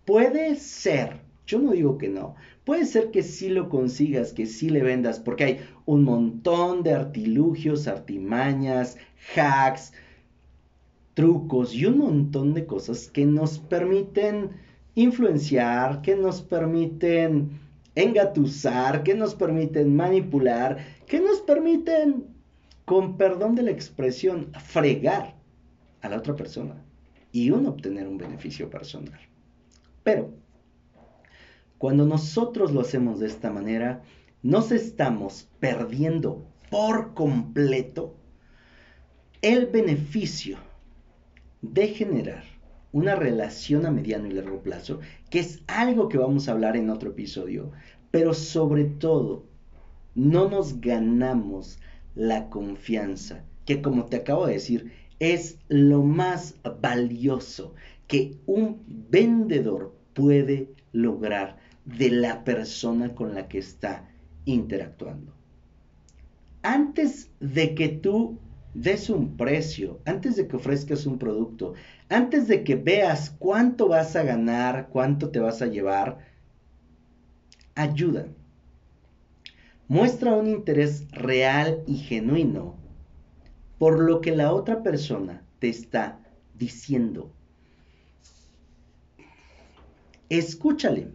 Puede 0.07 0.57
ser, 0.57 1.21
yo 1.47 1.59
no 1.59 1.73
digo 1.73 1.99
que 1.99 2.09
no, 2.09 2.37
Puede 2.65 2.85
ser 2.85 3.11
que 3.11 3.23
sí 3.23 3.49
lo 3.49 3.71
consigas, 3.71 4.35
que 4.35 4.45
sí 4.45 4.69
le 4.69 4.83
vendas, 4.83 5.21
porque 5.21 5.45
hay 5.45 5.61
un 5.87 6.05
montón 6.05 6.83
de 6.83 6.93
artilugios, 6.93 7.89
artimañas, 7.89 8.99
hacks, 9.35 9.95
trucos 11.19 11.75
y 11.75 11.85
un 11.85 11.99
montón 11.99 12.55
de 12.55 12.65
cosas 12.65 13.11
que 13.11 13.27
nos 13.27 13.59
permiten 13.59 14.51
influenciar, 14.95 16.01
que 16.01 16.15
nos 16.15 16.43
permiten 16.43 17.59
engatusar, 17.97 19.03
que 19.03 19.17
nos 19.17 19.35
permiten 19.35 19.97
manipular, 19.97 20.79
que 21.09 21.21
nos 21.21 21.41
permiten, 21.41 22.25
con 22.85 23.17
perdón 23.17 23.57
de 23.57 23.65
la 23.65 23.73
expresión, 23.73 24.53
fregar 24.65 25.35
a 26.03 26.09
la 26.09 26.19
otra 26.19 26.37
persona 26.37 26.85
y 27.33 27.51
uno 27.51 27.71
obtener 27.71 28.07
un 28.07 28.19
beneficio 28.19 28.71
personal. 28.71 29.19
Pero 30.05 30.31
cuando 31.79 32.07
nosotros 32.07 32.71
lo 32.71 32.81
hacemos 32.81 33.19
de 33.19 33.27
esta 33.27 33.51
manera, 33.51 34.03
nos 34.45 34.71
estamos 34.71 35.49
perdiendo 35.59 36.47
por 36.71 37.13
completo 37.15 38.15
el 39.43 39.67
beneficio 39.67 40.68
de 41.63 41.89
generar 41.89 42.45
una 42.93 43.15
relación 43.15 43.87
a 43.87 43.91
mediano 43.91 44.27
y 44.27 44.33
largo 44.33 44.63
plazo, 44.63 45.01
que 45.31 45.41
es 45.41 45.63
algo 45.67 46.09
que 46.09 46.19
vamos 46.19 46.49
a 46.49 46.53
hablar 46.53 46.77
en 46.77 46.91
otro 46.91 47.11
episodio, 47.11 47.73
pero 48.11 48.35
sobre 48.35 48.85
todo 48.85 49.45
no 50.15 50.49
nos 50.49 50.81
ganamos 50.81 51.79
la 52.15 52.49
confianza, 52.49 53.45
que 53.67 53.83
como 53.83 54.07
te 54.07 54.17
acabo 54.17 54.47
de 54.47 54.55
decir, 54.55 54.93
es 55.19 55.59
lo 55.69 56.03
más 56.03 56.57
valioso 56.81 57.75
que 58.07 58.39
un 58.47 58.83
vendedor 59.11 59.95
puede 60.15 60.73
lograr 60.93 61.59
de 61.85 62.11
la 62.11 62.45
persona 62.45 63.15
con 63.15 63.35
la 63.35 63.49
que 63.49 63.59
está 63.59 64.09
interactuando. 64.45 65.33
Antes 66.63 67.31
de 67.41 67.75
que 67.75 67.89
tú 67.89 68.39
des 68.83 69.11
un 69.11 69.37
precio, 69.37 70.01
antes 70.05 70.37
de 70.37 70.47
que 70.47 70.57
ofrezcas 70.57 71.05
un 71.07 71.19
producto, 71.19 71.75
antes 72.09 72.47
de 72.47 72.63
que 72.63 72.77
veas 72.77 73.31
cuánto 73.39 73.89
vas 73.89 74.15
a 74.15 74.23
ganar, 74.23 74.89
cuánto 74.91 75.31
te 75.31 75.41
vas 75.41 75.63
a 75.63 75.67
llevar, 75.67 76.19
ayuda. 77.75 78.27
Muestra 79.89 80.35
un 80.35 80.47
interés 80.47 81.11
real 81.11 81.83
y 81.87 81.97
genuino 81.97 82.77
por 83.79 83.99
lo 84.01 84.21
que 84.21 84.37
la 84.37 84.53
otra 84.53 84.83
persona 84.83 85.43
te 85.59 85.69
está 85.69 86.21
diciendo. 86.55 87.33
Escúchale, 90.29 91.09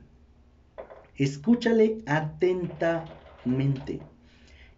escúchale 1.16 2.02
atentamente. 2.08 4.02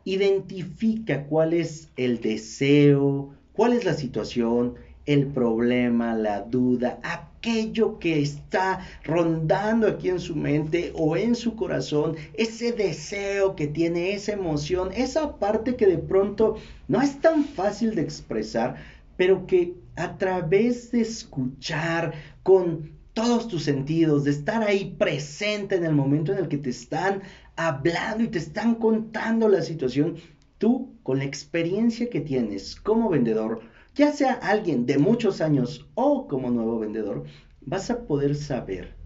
Identifica 0.05 1.25
cuál 1.25 1.53
es 1.53 1.89
el 1.97 2.21
deseo, 2.21 3.33
cuál 3.53 3.73
es 3.73 3.85
la 3.85 3.93
situación, 3.93 4.75
el 5.05 5.27
problema, 5.27 6.13
la 6.13 6.41
duda, 6.41 6.99
aquello 7.03 7.99
que 7.99 8.21
está 8.21 8.79
rondando 9.03 9.87
aquí 9.87 10.09
en 10.09 10.19
su 10.19 10.35
mente 10.35 10.91
o 10.95 11.15
en 11.17 11.35
su 11.35 11.55
corazón, 11.55 12.15
ese 12.33 12.71
deseo 12.71 13.55
que 13.55 13.67
tiene, 13.67 14.13
esa 14.13 14.33
emoción, 14.33 14.91
esa 14.93 15.37
parte 15.37 15.75
que 15.75 15.85
de 15.85 15.97
pronto 15.97 16.55
no 16.87 17.01
es 17.01 17.19
tan 17.21 17.43
fácil 17.43 17.95
de 17.95 18.01
expresar, 18.01 18.75
pero 19.17 19.45
que 19.45 19.75
a 19.95 20.17
través 20.17 20.91
de 20.91 21.01
escuchar 21.01 22.13
con 22.43 22.94
todos 23.15 23.47
tus 23.47 23.63
sentidos, 23.63 24.25
de 24.25 24.31
estar 24.31 24.61
ahí 24.61 24.93
presente 24.99 25.75
en 25.75 25.85
el 25.85 25.95
momento 25.95 26.33
en 26.33 26.39
el 26.39 26.49
que 26.49 26.57
te 26.57 26.69
están 26.69 27.21
hablando 27.55 28.25
y 28.25 28.27
te 28.27 28.39
están 28.39 28.75
contando 28.75 29.47
la 29.47 29.61
situación, 29.61 30.17
tú 30.57 30.93
con 31.01 31.19
la 31.19 31.23
experiencia 31.23 32.09
que 32.09 32.19
tienes 32.19 32.75
como 32.75 33.09
vendedor, 33.09 33.61
ya 33.95 34.11
sea 34.11 34.33
alguien 34.33 34.85
de 34.85 34.97
muchos 34.97 35.39
años 35.39 35.87
o 35.95 36.27
como 36.27 36.51
nuevo 36.51 36.77
vendedor, 36.77 37.23
vas 37.61 37.89
a 37.89 38.05
poder 38.05 38.35
saber 38.35 38.97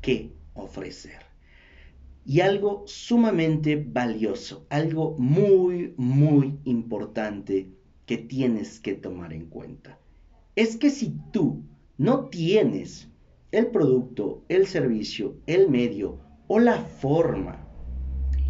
qué 0.00 0.32
ofrecer. 0.54 1.20
Y 2.26 2.40
algo 2.40 2.82
sumamente 2.88 3.76
valioso, 3.76 4.66
algo 4.70 5.16
muy, 5.18 5.94
muy 5.96 6.58
importante 6.64 7.70
que 8.06 8.18
tienes 8.18 8.80
que 8.80 8.94
tomar 8.94 9.32
en 9.32 9.46
cuenta, 9.46 10.00
es 10.56 10.76
que 10.76 10.90
si 10.90 11.14
tú 11.32 11.62
no 11.96 12.24
tienes 12.28 13.11
el 13.52 13.66
producto, 13.66 14.44
el 14.48 14.66
servicio, 14.66 15.36
el 15.46 15.70
medio 15.70 16.18
o 16.48 16.58
la 16.58 16.78
forma 16.78 17.68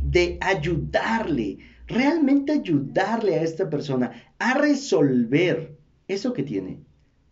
de 0.05 0.39
ayudarle, 0.41 1.59
realmente 1.87 2.53
ayudarle 2.53 3.35
a 3.35 3.43
esta 3.43 3.69
persona 3.69 4.13
a 4.39 4.55
resolver 4.55 5.77
eso 6.07 6.33
que 6.33 6.45
tiene. 6.45 6.81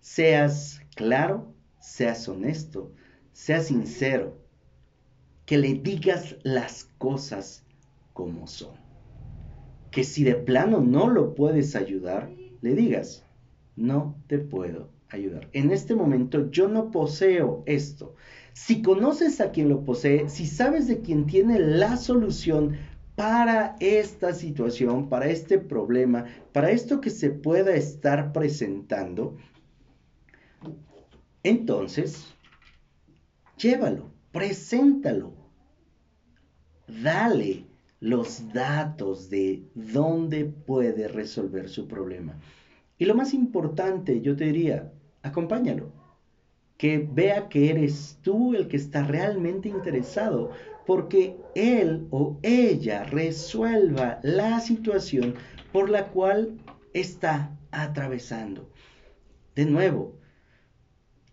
Seas 0.00 0.80
claro, 0.96 1.54
seas 1.78 2.28
honesto, 2.28 2.92
seas 3.32 3.66
sincero, 3.66 4.38
que 5.46 5.56
le 5.56 5.74
digas 5.74 6.36
las 6.42 6.84
cosas 6.98 7.64
como 8.12 8.46
son. 8.46 8.74
Que 9.92 10.04
si 10.04 10.24
de 10.24 10.34
plano 10.34 10.80
no 10.80 11.08
lo 11.08 11.34
puedes 11.34 11.76
ayudar, 11.76 12.30
le 12.60 12.74
digas, 12.74 13.24
no 13.76 14.16
te 14.26 14.38
puedo 14.38 14.90
ayudar. 15.10 15.48
En 15.52 15.70
este 15.70 15.94
momento 15.94 16.50
yo 16.50 16.68
no 16.68 16.90
poseo 16.90 17.62
esto. 17.66 18.14
Si 18.52 18.82
conoces 18.82 19.40
a 19.40 19.52
quien 19.52 19.68
lo 19.68 19.84
posee, 19.84 20.28
si 20.28 20.46
sabes 20.46 20.86
de 20.86 21.00
quien 21.00 21.26
tiene 21.26 21.58
la 21.58 21.96
solución 21.96 22.76
para 23.16 23.76
esta 23.80 24.32
situación, 24.32 25.08
para 25.08 25.28
este 25.28 25.58
problema, 25.58 26.24
para 26.52 26.70
esto 26.70 27.00
que 27.00 27.10
se 27.10 27.30
pueda 27.30 27.74
estar 27.74 28.32
presentando, 28.32 29.36
entonces, 31.42 32.34
llévalo, 33.56 34.10
preséntalo, 34.32 35.32
dale 37.02 37.66
los 38.00 38.52
datos 38.52 39.30
de 39.30 39.64
dónde 39.74 40.44
puede 40.46 41.08
resolver 41.08 41.68
su 41.68 41.86
problema. 41.86 42.38
Y 42.98 43.06
lo 43.06 43.14
más 43.14 43.32
importante, 43.32 44.20
yo 44.20 44.36
te 44.36 44.46
diría, 44.46 44.92
acompáñalo, 45.22 45.92
que 46.76 46.98
vea 46.98 47.48
que 47.48 47.70
eres 47.70 48.18
tú 48.22 48.54
el 48.54 48.68
que 48.68 48.76
está 48.76 49.02
realmente 49.02 49.68
interesado, 49.68 50.50
porque 50.86 51.36
él 51.54 52.06
o 52.10 52.38
ella 52.42 53.04
resuelva 53.04 54.18
la 54.22 54.60
situación 54.60 55.34
por 55.72 55.90
la 55.90 56.08
cual 56.08 56.58
está 56.94 57.56
atravesando. 57.70 58.68
De 59.54 59.66
nuevo, 59.66 60.14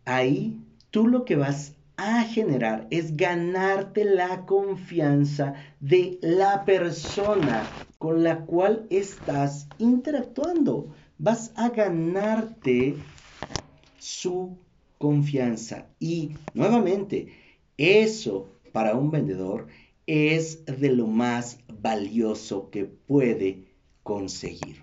ahí 0.05 0.61
tú 0.91 1.07
lo 1.07 1.25
que 1.25 1.35
vas 1.35 1.75
a 1.97 2.23
generar 2.23 2.87
es 2.91 3.17
ganarte 3.17 4.05
la 4.05 4.45
confianza 4.45 5.55
de 5.79 6.19
la 6.21 6.63
persona 6.65 7.63
con 7.97 8.23
la 8.23 8.45
cual 8.45 8.85
estás 8.89 9.67
interactuando. 9.79 10.93
Vas 11.17 11.51
a 11.55 11.69
ganarte 11.69 12.95
su 14.07 14.57
confianza. 14.97 15.89
Y 15.99 16.31
nuevamente, 16.53 17.27
eso 17.77 18.49
para 18.71 18.95
un 18.95 19.11
vendedor 19.11 19.67
es 20.05 20.65
de 20.65 20.89
lo 20.91 21.07
más 21.07 21.59
valioso 21.81 22.69
que 22.69 22.85
puede 22.85 23.65
conseguir. 24.03 24.81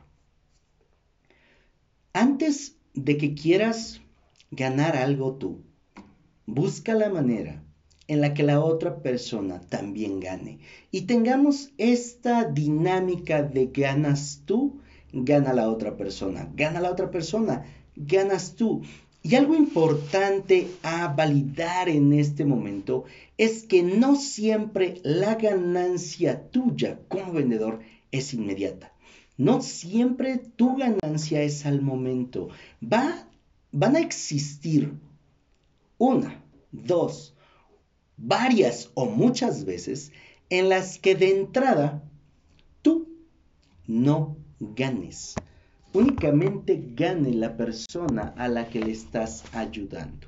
Antes 2.12 2.76
de 2.92 3.16
que 3.16 3.34
quieras 3.34 4.02
ganar 4.50 4.94
algo 4.94 5.36
tú, 5.36 5.62
busca 6.44 6.94
la 6.94 7.08
manera 7.08 7.64
en 8.06 8.20
la 8.20 8.34
que 8.34 8.42
la 8.42 8.60
otra 8.60 9.02
persona 9.02 9.62
también 9.70 10.20
gane. 10.20 10.58
Y 10.90 11.02
tengamos 11.02 11.72
esta 11.78 12.44
dinámica 12.44 13.42
de 13.42 13.68
ganas 13.68 14.42
tú, 14.44 14.80
gana 15.14 15.54
la 15.54 15.70
otra 15.70 15.96
persona, 15.96 16.52
gana 16.54 16.80
la 16.80 16.90
otra 16.90 17.10
persona, 17.10 17.64
ganas 17.96 18.54
tú. 18.54 18.82
Y 19.26 19.36
algo 19.36 19.54
importante 19.54 20.68
a 20.82 21.08
validar 21.08 21.88
en 21.88 22.12
este 22.12 22.44
momento 22.44 23.04
es 23.38 23.62
que 23.62 23.82
no 23.82 24.16
siempre 24.16 25.00
la 25.02 25.36
ganancia 25.36 26.50
tuya 26.50 27.00
como 27.08 27.32
vendedor 27.32 27.80
es 28.12 28.34
inmediata. 28.34 28.92
No 29.38 29.62
siempre 29.62 30.36
tu 30.36 30.76
ganancia 30.76 31.40
es 31.40 31.64
al 31.64 31.80
momento. 31.80 32.50
Va, 32.82 33.26
van 33.72 33.96
a 33.96 34.00
existir 34.00 34.92
una, 35.96 36.44
dos, 36.70 37.34
varias 38.18 38.90
o 38.92 39.06
muchas 39.06 39.64
veces 39.64 40.12
en 40.50 40.68
las 40.68 40.98
que 40.98 41.14
de 41.14 41.30
entrada 41.30 42.02
tú 42.82 43.08
no 43.86 44.36
ganes 44.60 45.34
únicamente 45.94 46.90
gane 46.94 47.32
la 47.32 47.56
persona 47.56 48.34
a 48.36 48.48
la 48.48 48.68
que 48.68 48.80
le 48.80 48.90
estás 48.90 49.44
ayudando. 49.54 50.26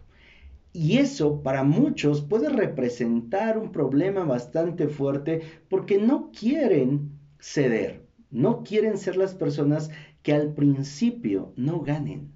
Y 0.72 0.98
eso 0.98 1.42
para 1.42 1.64
muchos 1.64 2.22
puede 2.22 2.48
representar 2.48 3.58
un 3.58 3.72
problema 3.72 4.24
bastante 4.24 4.88
fuerte 4.88 5.42
porque 5.68 5.98
no 5.98 6.30
quieren 6.30 7.10
ceder, 7.40 8.06
no 8.30 8.62
quieren 8.62 8.96
ser 8.96 9.16
las 9.16 9.34
personas 9.34 9.90
que 10.22 10.32
al 10.32 10.54
principio 10.54 11.52
no 11.56 11.80
ganen. 11.80 12.30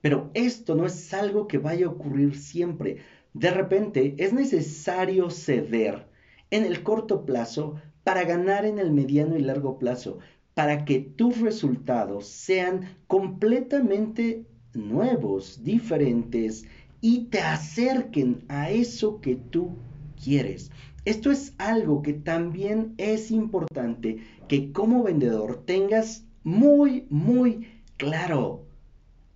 Pero 0.00 0.30
esto 0.34 0.74
no 0.74 0.86
es 0.86 1.14
algo 1.14 1.46
que 1.46 1.58
vaya 1.58 1.86
a 1.86 1.90
ocurrir 1.90 2.36
siempre. 2.36 2.98
De 3.34 3.50
repente 3.50 4.14
es 4.18 4.32
necesario 4.32 5.30
ceder 5.30 6.06
en 6.50 6.64
el 6.64 6.82
corto 6.82 7.24
plazo 7.24 7.76
para 8.02 8.24
ganar 8.24 8.64
en 8.64 8.78
el 8.78 8.92
mediano 8.92 9.36
y 9.36 9.42
largo 9.42 9.78
plazo 9.78 10.18
para 10.54 10.84
que 10.84 11.00
tus 11.00 11.40
resultados 11.40 12.26
sean 12.26 12.96
completamente 13.06 14.46
nuevos, 14.72 15.62
diferentes 15.62 16.64
y 17.00 17.26
te 17.26 17.40
acerquen 17.40 18.44
a 18.48 18.70
eso 18.70 19.20
que 19.20 19.36
tú 19.36 19.76
quieres. 20.22 20.70
Esto 21.04 21.30
es 21.30 21.54
algo 21.58 22.00
que 22.02 22.14
también 22.14 22.94
es 22.96 23.30
importante 23.30 24.18
que 24.48 24.72
como 24.72 25.02
vendedor 25.02 25.62
tengas 25.66 26.24
muy, 26.44 27.06
muy 27.10 27.68
claro. 27.98 28.64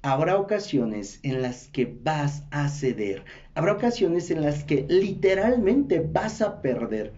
Habrá 0.00 0.38
ocasiones 0.38 1.20
en 1.24 1.42
las 1.42 1.68
que 1.68 1.98
vas 2.02 2.44
a 2.50 2.68
ceder. 2.68 3.24
Habrá 3.54 3.72
ocasiones 3.72 4.31
en 4.31 4.42
las 4.42 4.64
que 4.64 4.87
literalmente 4.88 6.00
vas 6.00 6.40
a 6.40 6.62
perder. 6.62 7.12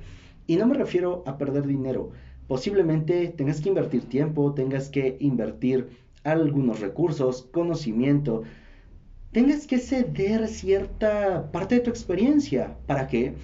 Y 0.46 0.56
no 0.56 0.66
me 0.66 0.74
refiero 0.74 1.22
a 1.26 1.38
perder 1.38 1.66
dinero 1.66 2.10
posiblemente 2.50 3.28
tengas 3.28 3.60
que 3.60 3.68
invertir 3.68 4.08
tiempo, 4.08 4.52
tengas 4.54 4.88
que 4.88 5.16
invertir 5.20 5.86
algunos 6.24 6.80
recursos, 6.80 7.42
conocimiento, 7.42 8.42
tengas 9.30 9.68
que 9.68 9.78
ceder 9.78 10.48
cierta 10.48 11.52
parte 11.52 11.76
de 11.76 11.82
tu 11.82 11.90
experiencia. 11.90 12.76
¿Para 12.88 13.06
qué? 13.06 13.34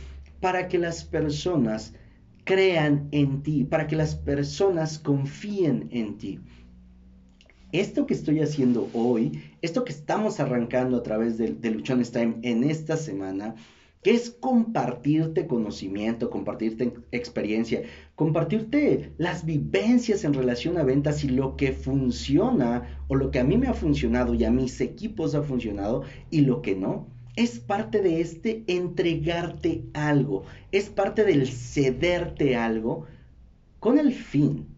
Para 0.41 0.67
que 0.67 0.79
las 0.79 1.05
personas 1.05 1.95
crean 2.43 3.07
en 3.13 3.45
ti, 3.45 3.63
para 3.63 3.87
que 3.87 3.95
las 3.95 4.17
personas 4.17 4.99
confíen 4.99 5.87
en 5.93 6.19
ti. 6.19 6.41
Esto 7.71 8.07
que 8.07 8.15
estoy 8.15 8.41
haciendo 8.41 8.89
hoy, 8.93 9.41
esto 9.63 9.85
que 9.85 9.93
estamos 9.93 10.41
arrancando 10.41 10.97
a 10.97 11.05
través 11.05 11.39
de, 11.39 11.53
de 11.53 11.71
Luchones 11.71 12.11
Time 12.11 12.39
en 12.43 12.65
esta 12.65 12.97
semana, 12.97 13.55
que 14.07 14.15
es 14.15 14.31
compartirte 14.31 15.49
conocimiento, 15.49 16.31
compartirte 16.31 16.93
experiencia, 17.11 17.83
compartirte 18.15 19.11
las 19.19 19.45
vivencias 19.45 20.23
en 20.23 20.33
relación 20.33 20.79
a 20.79 20.85
ventas 20.85 21.25
y 21.25 21.29
lo 21.29 21.57
que 21.57 21.73
funciona 21.73 23.01
o 23.09 23.17
lo 23.17 23.33
que 23.33 23.41
a 23.41 23.45
mí 23.45 23.59
me 23.59 23.67
ha 23.67 23.75
funcionado 23.75 24.33
y 24.35 24.45
a 24.45 24.53
mis 24.53 24.81
equipos 24.81 25.35
ha 25.35 25.43
funcionado 25.43 26.05
y 26.31 26.43
lo 26.43 26.63
que 26.63 26.77
no. 26.77 27.09
Es 27.35 27.59
parte 27.59 28.01
de 28.01 28.21
este 28.21 28.63
entregarte 28.69 29.83
algo, 29.93 30.45
es 30.71 30.89
parte 30.89 31.25
del 31.25 31.49
cederte 31.49 32.55
algo 32.55 33.07
con 33.81 33.99
el 33.99 34.13
fin, 34.13 34.69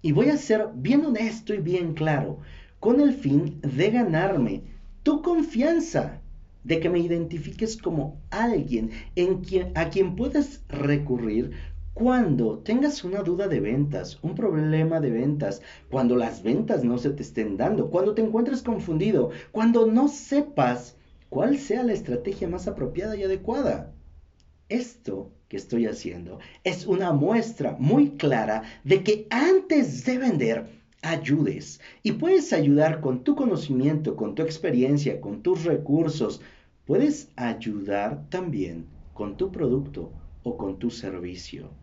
y 0.00 0.12
voy 0.12 0.28
a 0.28 0.36
ser 0.36 0.68
bien 0.76 1.04
honesto 1.04 1.52
y 1.52 1.58
bien 1.58 1.92
claro, 1.94 2.38
con 2.78 3.00
el 3.00 3.14
fin 3.14 3.58
de 3.62 3.90
ganarme 3.90 4.62
tu 5.02 5.22
confianza, 5.22 6.20
de 6.66 6.80
que 6.80 6.90
me 6.90 6.98
identifiques 6.98 7.76
como 7.76 8.20
alguien 8.30 8.90
en 9.14 9.38
quien, 9.38 9.70
a 9.76 9.88
quien 9.88 10.16
puedes 10.16 10.64
recurrir 10.68 11.52
cuando 11.94 12.58
tengas 12.58 13.04
una 13.04 13.22
duda 13.22 13.46
de 13.46 13.60
ventas, 13.60 14.18
un 14.20 14.34
problema 14.34 15.00
de 15.00 15.10
ventas, 15.10 15.62
cuando 15.90 16.16
las 16.16 16.42
ventas 16.42 16.84
no 16.84 16.98
se 16.98 17.10
te 17.10 17.22
estén 17.22 17.56
dando, 17.56 17.88
cuando 17.88 18.14
te 18.14 18.22
encuentres 18.22 18.62
confundido, 18.62 19.30
cuando 19.52 19.86
no 19.86 20.08
sepas 20.08 20.96
cuál 21.30 21.56
sea 21.56 21.84
la 21.84 21.92
estrategia 21.92 22.48
más 22.48 22.66
apropiada 22.66 23.16
y 23.16 23.22
adecuada. 23.22 23.94
Esto 24.68 25.30
que 25.48 25.56
estoy 25.56 25.86
haciendo 25.86 26.40
es 26.64 26.86
una 26.86 27.12
muestra 27.12 27.76
muy 27.78 28.16
clara 28.16 28.64
de 28.82 29.04
que 29.04 29.28
antes 29.30 30.04
de 30.04 30.18
vender, 30.18 30.75
ayudes. 31.06 31.80
Y 32.02 32.12
puedes 32.12 32.52
ayudar 32.52 33.00
con 33.00 33.24
tu 33.24 33.34
conocimiento, 33.36 34.16
con 34.16 34.34
tu 34.34 34.42
experiencia, 34.42 35.20
con 35.20 35.42
tus 35.42 35.64
recursos, 35.64 36.40
Puedes 36.86 37.32
ayudar 37.36 38.28
también 38.30 38.92
con 39.12 39.36
tu 39.36 39.50
producto 39.50 40.14
o 40.42 40.56
con 40.56 40.78
tu 40.78 40.90
servicio. 40.90 41.76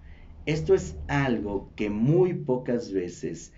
Esto 0.46 0.74
es 0.74 0.98
algo 1.08 1.74
que 1.76 1.90
muy 1.90 2.34
pocas 2.36 2.94
veces 2.94 3.54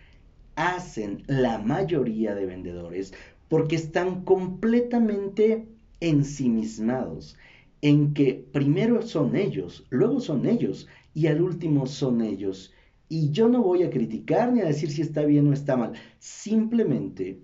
hacen 0.55 1.23
la 1.27 1.59
mayoría 1.59 2.35
de 2.35 2.47
vendedores 2.47 3.13
porque 3.47 3.75
están 3.75 4.25
completamente 4.25 5.69
ensimismados 5.99 7.37
en 7.81 8.15
que 8.15 8.47
primero 8.51 9.03
son 9.03 9.35
ellos, 9.35 9.85
luego 9.91 10.19
son 10.21 10.47
ellos 10.47 10.87
y 11.13 11.27
al 11.27 11.41
último 11.41 11.85
son 11.85 12.21
ellos. 12.21 12.73
Y 13.07 13.31
yo 13.31 13.49
no 13.49 13.61
voy 13.61 13.83
a 13.83 13.89
criticar 13.89 14.51
ni 14.51 14.61
a 14.61 14.65
decir 14.65 14.91
si 14.91 15.01
está 15.01 15.21
bien 15.23 15.47
o 15.47 15.53
está 15.53 15.77
mal. 15.77 15.93
Simplemente 16.19 17.39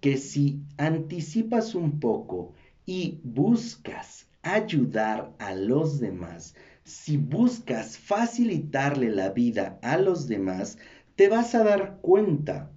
que 0.00 0.16
si 0.16 0.62
anticipas 0.76 1.74
un 1.74 1.98
poco 2.00 2.54
y 2.84 3.20
buscas 3.24 4.28
ayudar 4.42 5.34
a 5.38 5.54
los 5.54 5.98
demás, 5.98 6.54
si 6.84 7.16
buscas 7.16 7.98
facilitarle 7.98 9.10
la 9.10 9.30
vida 9.30 9.78
a 9.82 9.98
los 9.98 10.28
demás, 10.28 10.78
te 11.16 11.28
vas 11.28 11.54
a 11.54 11.64
dar 11.64 11.98
cuenta 12.00 12.70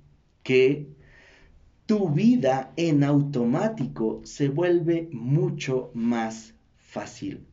que 0.43 0.88
tu 1.86 2.10
vida 2.10 2.71
en 2.75 3.04
automático 3.04 4.21
se 4.23 4.47
vuelve 4.49 5.10
mucho 5.12 5.91
más 5.93 6.56
fácil. 6.75 7.45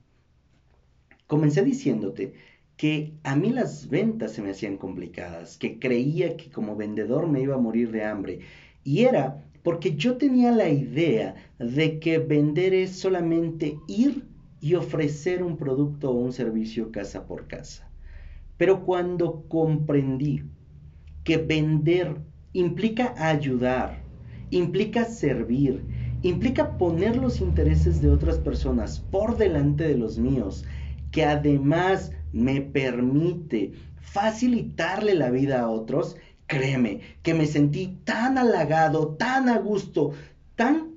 Comencé 1.26 1.64
diciéndote 1.64 2.34
que 2.76 3.14
a 3.22 3.34
mí 3.36 3.50
las 3.50 3.88
ventas 3.88 4.32
se 4.32 4.42
me 4.42 4.50
hacían 4.50 4.76
complicadas, 4.76 5.56
que 5.56 5.78
creía 5.78 6.36
que 6.36 6.50
como 6.50 6.76
vendedor 6.76 7.26
me 7.26 7.40
iba 7.40 7.54
a 7.54 7.60
morir 7.60 7.90
de 7.90 8.04
hambre. 8.04 8.40
Y 8.84 9.04
era 9.04 9.42
porque 9.62 9.96
yo 9.96 10.16
tenía 10.16 10.52
la 10.52 10.68
idea 10.68 11.34
de 11.58 11.98
que 11.98 12.18
vender 12.18 12.74
es 12.74 12.92
solamente 12.92 13.78
ir 13.88 14.24
y 14.60 14.74
ofrecer 14.74 15.42
un 15.42 15.56
producto 15.56 16.10
o 16.10 16.14
un 16.14 16.32
servicio 16.32 16.92
casa 16.92 17.26
por 17.26 17.46
casa. 17.46 17.90
Pero 18.56 18.84
cuando 18.84 19.44
comprendí 19.48 20.44
que 21.24 21.38
vender 21.38 22.16
implica 22.52 23.14
ayudar, 23.18 24.02
implica 24.50 25.04
servir, 25.04 25.84
implica 26.22 26.78
poner 26.78 27.16
los 27.16 27.40
intereses 27.40 28.00
de 28.00 28.10
otras 28.10 28.38
personas 28.38 29.00
por 29.00 29.36
delante 29.36 29.86
de 29.88 29.98
los 29.98 30.18
míos, 30.18 30.64
que 31.10 31.24
además 31.24 32.12
me 32.36 32.60
permite 32.60 33.72
facilitarle 34.00 35.14
la 35.14 35.30
vida 35.30 35.62
a 35.62 35.68
otros, 35.68 36.16
Créeme 36.46 37.00
que 37.22 37.34
me 37.34 37.46
sentí 37.46 37.98
tan 38.04 38.38
halagado, 38.38 39.16
tan 39.16 39.48
a 39.48 39.58
gusto, 39.58 40.12
tan 40.54 40.94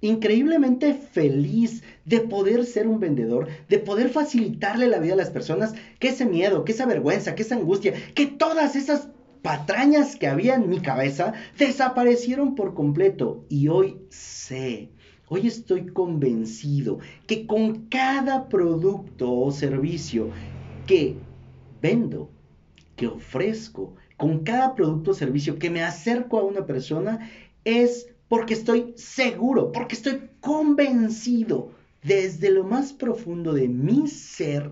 increíblemente 0.00 0.94
feliz 0.94 1.82
de 2.04 2.20
poder 2.20 2.64
ser 2.64 2.86
un 2.86 2.98
vendedor, 2.98 3.48
de 3.68 3.78
poder 3.78 4.08
facilitarle 4.08 4.88
la 4.88 4.98
vida 4.98 5.14
a 5.14 5.18
las 5.18 5.30
personas, 5.30 5.74
que 5.98 6.08
ese 6.08 6.24
miedo, 6.24 6.64
que 6.64 6.72
esa 6.72 6.86
vergüenza, 6.86 7.34
que 7.34 7.42
esa 7.42 7.56
angustia, 7.56 7.92
que 8.14 8.26
todas 8.26 8.74
esas 8.74 9.08
patrañas 9.42 10.16
que 10.16 10.28
había 10.28 10.54
en 10.54 10.70
mi 10.70 10.80
cabeza 10.80 11.34
desaparecieron 11.58 12.54
por 12.54 12.74
completo. 12.74 13.44
Y 13.50 13.68
hoy 13.68 13.98
sé, 14.08 14.90
hoy 15.28 15.46
estoy 15.46 15.86
convencido 15.86 16.98
que 17.26 17.46
con 17.46 17.86
cada 17.86 18.48
producto 18.48 19.32
o 19.32 19.50
servicio 19.50 20.30
que 20.86 21.16
vendo, 21.80 22.30
que 22.96 23.06
ofrezco, 23.06 23.94
con 24.16 24.44
cada 24.44 24.74
producto 24.74 25.10
o 25.10 25.14
servicio 25.14 25.58
que 25.58 25.70
me 25.70 25.82
acerco 25.82 26.38
a 26.38 26.44
una 26.44 26.66
persona 26.66 27.30
es 27.64 28.08
porque 28.28 28.54
estoy 28.54 28.92
seguro, 28.96 29.72
porque 29.72 29.94
estoy 29.94 30.30
convencido 30.40 31.72
desde 32.02 32.50
lo 32.50 32.64
más 32.64 32.92
profundo 32.92 33.52
de 33.52 33.68
mi 33.68 34.08
ser 34.08 34.70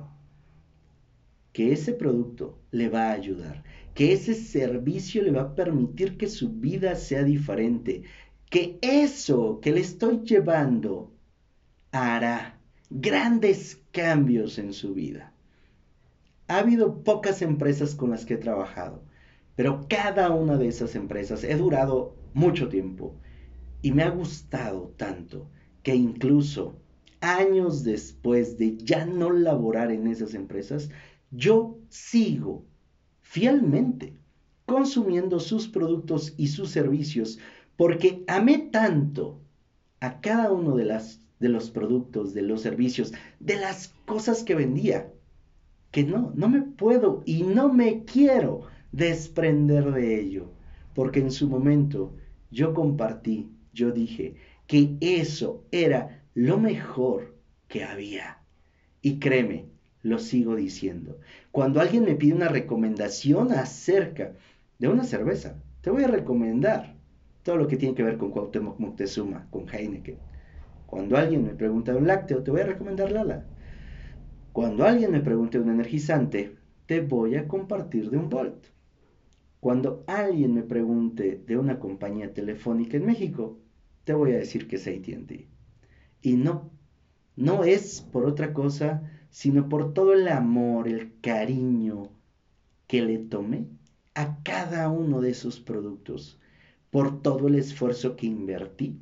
que 1.52 1.72
ese 1.72 1.92
producto 1.92 2.58
le 2.70 2.88
va 2.88 3.08
a 3.08 3.12
ayudar, 3.12 3.62
que 3.94 4.12
ese 4.12 4.34
servicio 4.34 5.22
le 5.22 5.32
va 5.32 5.42
a 5.42 5.54
permitir 5.54 6.16
que 6.16 6.28
su 6.28 6.50
vida 6.50 6.94
sea 6.96 7.24
diferente, 7.24 8.04
que 8.52 8.78
eso 8.80 9.58
que 9.60 9.72
le 9.72 9.80
estoy 9.80 10.20
llevando 10.20 11.10
hará 11.90 12.60
grandes 12.90 13.82
cambios 13.90 14.58
en 14.58 14.72
su 14.72 14.94
vida. 14.94 15.32
Ha 16.46 16.58
habido 16.58 17.02
pocas 17.02 17.42
empresas 17.42 17.96
con 17.96 18.10
las 18.10 18.24
que 18.24 18.34
he 18.34 18.38
trabajado 18.38 19.02
pero 19.54 19.86
cada 19.88 20.30
una 20.30 20.56
de 20.56 20.68
esas 20.68 20.94
empresas 20.94 21.44
he 21.44 21.56
durado 21.56 22.16
mucho 22.34 22.68
tiempo 22.68 23.14
y 23.82 23.92
me 23.92 24.02
ha 24.02 24.10
gustado 24.10 24.94
tanto 24.96 25.50
que 25.82 25.94
incluso 25.94 26.80
años 27.20 27.84
después 27.84 28.56
de 28.58 28.76
ya 28.78 29.04
no 29.04 29.30
laborar 29.30 29.90
en 29.90 30.06
esas 30.06 30.34
empresas, 30.34 30.90
yo 31.30 31.78
sigo 31.88 32.64
fielmente 33.20 34.16
consumiendo 34.64 35.38
sus 35.38 35.68
productos 35.68 36.34
y 36.36 36.48
sus 36.48 36.70
servicios 36.70 37.38
porque 37.76 38.24
amé 38.26 38.58
tanto 38.58 39.40
a 40.00 40.20
cada 40.20 40.50
uno 40.50 40.76
de, 40.76 40.85
los 41.48 41.70
productos, 41.70 42.35
de 42.35 42.42
los 42.42 42.62
servicios, 42.62 43.12
de 43.40 43.56
las 43.56 43.94
cosas 44.04 44.42
que 44.42 44.54
vendía, 44.54 45.12
que 45.90 46.04
no, 46.04 46.32
no 46.35 46.48
me 46.48 46.62
puedo 46.62 47.22
y 47.24 47.42
no 47.42 47.72
me 47.72 48.04
quiero 48.04 48.62
desprender 48.90 49.92
de 49.92 50.20
ello, 50.20 50.50
porque 50.94 51.20
en 51.20 51.30
su 51.30 51.48
momento 51.48 52.14
yo 52.50 52.74
compartí, 52.74 53.50
yo 53.72 53.92
dije 53.92 54.37
que 54.66 54.96
eso 55.00 55.64
era 55.70 56.22
lo 56.35 56.58
mejor 56.58 57.37
que 57.68 57.85
había. 57.85 58.38
Y 59.00 59.18
créeme, 59.18 59.66
lo 60.02 60.18
sigo 60.18 60.56
diciendo. 60.56 61.18
Cuando 61.50 61.80
alguien 61.80 62.04
me 62.04 62.14
pide 62.14 62.35
una 62.35 62.48
recomendación 62.48 63.52
acerca 63.52 64.35
de 64.78 64.88
una 64.88 65.04
cerveza, 65.04 65.62
te 65.80 65.90
voy 65.90 66.04
a 66.04 66.08
recomendar 66.08 66.96
todo 67.42 67.57
lo 67.57 67.68
que 67.68 67.76
tiene 67.76 67.94
que 67.94 68.02
ver 68.02 68.18
con 68.18 68.31
Cuauhtémoc 68.31 68.78
Moctezuma, 68.78 69.48
con 69.50 69.68
Heineken. 69.68 70.18
Cuando 70.87 71.16
alguien 71.16 71.44
me 71.44 71.55
pregunta 71.55 71.92
de 71.92 71.98
un 71.98 72.07
lácteo, 72.07 72.42
te 72.42 72.50
voy 72.50 72.61
a 72.61 72.66
recomendar 72.66 73.11
Lala. 73.11 73.46
Cuando 74.52 74.85
alguien 74.85 75.11
me 75.11 75.20
pregunte 75.20 75.59
de 75.59 75.64
un 75.64 75.70
energizante, 75.70 76.57
te 76.87 77.00
voy 77.00 77.37
a 77.37 77.48
compartir 77.48 78.11
de 78.11 78.18
un 78.18 78.28
Volt. 78.28 78.66
Cuando 79.61 80.05
alguien 80.07 80.55
me 80.55 80.62
pregunte 80.62 81.42
de 81.46 81.57
una 81.57 81.78
compañía 81.78 82.35
telefónica 82.35 82.96
en 82.96 83.07
México, 83.07 83.59
te 84.05 84.12
voy 84.12 84.33
a 84.33 84.38
decir 84.38 84.68
que 84.68 84.76
es 84.76 84.87
ATT. 84.87 85.48
Y 86.20 86.37
no, 86.37 86.70
no 87.37 87.64
es 87.64 88.00
por 88.00 88.26
otra 88.26 88.52
cosa, 88.52 89.02
sino 89.31 89.68
por 89.68 89.94
todo 89.94 90.12
el 90.12 90.28
amor, 90.28 90.88
el 90.88 91.18
cariño 91.20 92.11
que 92.87 93.02
le 93.02 93.18
tomé 93.18 93.68
a 94.14 94.42
cada 94.42 94.90
uno 94.90 95.20
de 95.20 95.31
esos 95.31 95.61
productos, 95.61 96.38
por 96.92 97.22
todo 97.22 97.48
el 97.48 97.55
esfuerzo 97.55 98.16
que 98.16 98.26
invertí, 98.26 99.00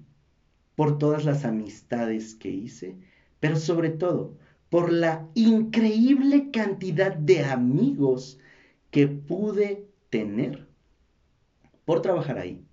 por 0.76 0.96
todas 0.96 1.24
las 1.24 1.44
amistades 1.44 2.37
que 2.37 2.48
hice, 2.48 2.96
pero 3.40 3.57
sobre 3.57 3.90
todo 3.90 4.38
por 4.68 4.92
la 4.92 5.29
increíble 5.35 6.53
cantidad 6.53 7.12
de 7.12 7.42
amigos 7.42 8.38
que 8.92 9.09
pude 9.09 9.88
tener 10.09 10.68
por 11.85 12.00
trabajar 12.00 12.38
ahí, 12.38 12.64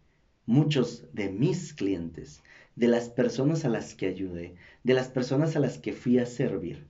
muchos 0.45 1.03
de 1.13 1.29
mis 1.29 1.73
clientes, 1.73 2.43
de 2.75 2.87
las 2.87 3.09
personas 3.09 3.65
a 3.65 3.69
las 3.69 3.95
que 3.95 4.05
ayudé, 4.05 4.53
de 4.83 4.93
las 4.93 5.09
personas 5.09 5.55
a 5.55 5.59
las 5.59 5.79
que 5.79 5.93
fui 5.93 6.19
a 6.19 6.27
servir, 6.27 6.85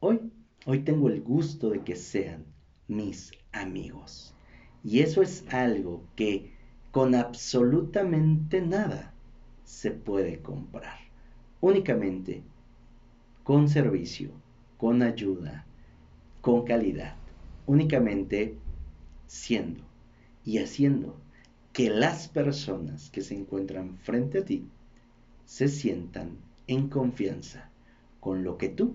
hoy, 0.00 0.32
hoy 0.64 0.78
tengo 0.78 1.10
el 1.10 1.20
gusto 1.20 1.68
de 1.68 1.84
que 1.84 1.94
sean 1.94 2.46
mis 2.88 3.32
amigos. 3.52 4.34
Y 4.82 5.00
eso 5.00 5.20
es 5.20 5.44
algo 5.50 6.08
que 6.16 6.55
con 6.96 7.14
absolutamente 7.14 8.62
nada 8.62 9.12
se 9.64 9.90
puede 9.90 10.38
comprar. 10.38 10.96
Únicamente 11.60 12.42
con 13.44 13.68
servicio, 13.68 14.30
con 14.78 15.02
ayuda, 15.02 15.66
con 16.40 16.64
calidad. 16.64 17.14
Únicamente 17.66 18.56
siendo 19.26 19.84
y 20.42 20.56
haciendo 20.56 21.18
que 21.74 21.90
las 21.90 22.28
personas 22.28 23.10
que 23.10 23.20
se 23.20 23.34
encuentran 23.34 23.98
frente 23.98 24.38
a 24.38 24.44
ti 24.46 24.66
se 25.44 25.68
sientan 25.68 26.38
en 26.66 26.88
confianza 26.88 27.68
con 28.20 28.42
lo 28.42 28.56
que 28.56 28.70
tú, 28.70 28.94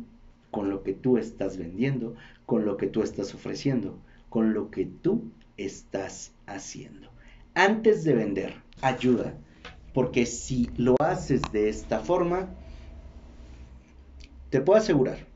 con 0.50 0.72
lo 0.72 0.82
que 0.82 0.94
tú 0.94 1.20
estás 1.20 1.56
vendiendo, 1.56 2.16
con 2.48 2.66
lo 2.66 2.78
que 2.78 2.88
tú 2.88 3.04
estás 3.04 3.36
ofreciendo, 3.36 4.00
con 4.30 4.56
lo 4.56 4.72
que 4.72 4.88
tú 4.88 5.30
estás 5.56 6.34
haciendo. 6.48 7.11
Antes 7.54 8.04
de 8.04 8.14
vender, 8.14 8.56
ayuda, 8.82 9.34
porque 9.94 10.26
si 10.26 10.70
lo 10.78 10.96
haces 11.00 11.42
de 11.52 11.70
esta 11.70 12.00
forma, 12.00 12.50
te 14.50 14.62
puedo 14.62 14.80
asegurar 14.80 15.28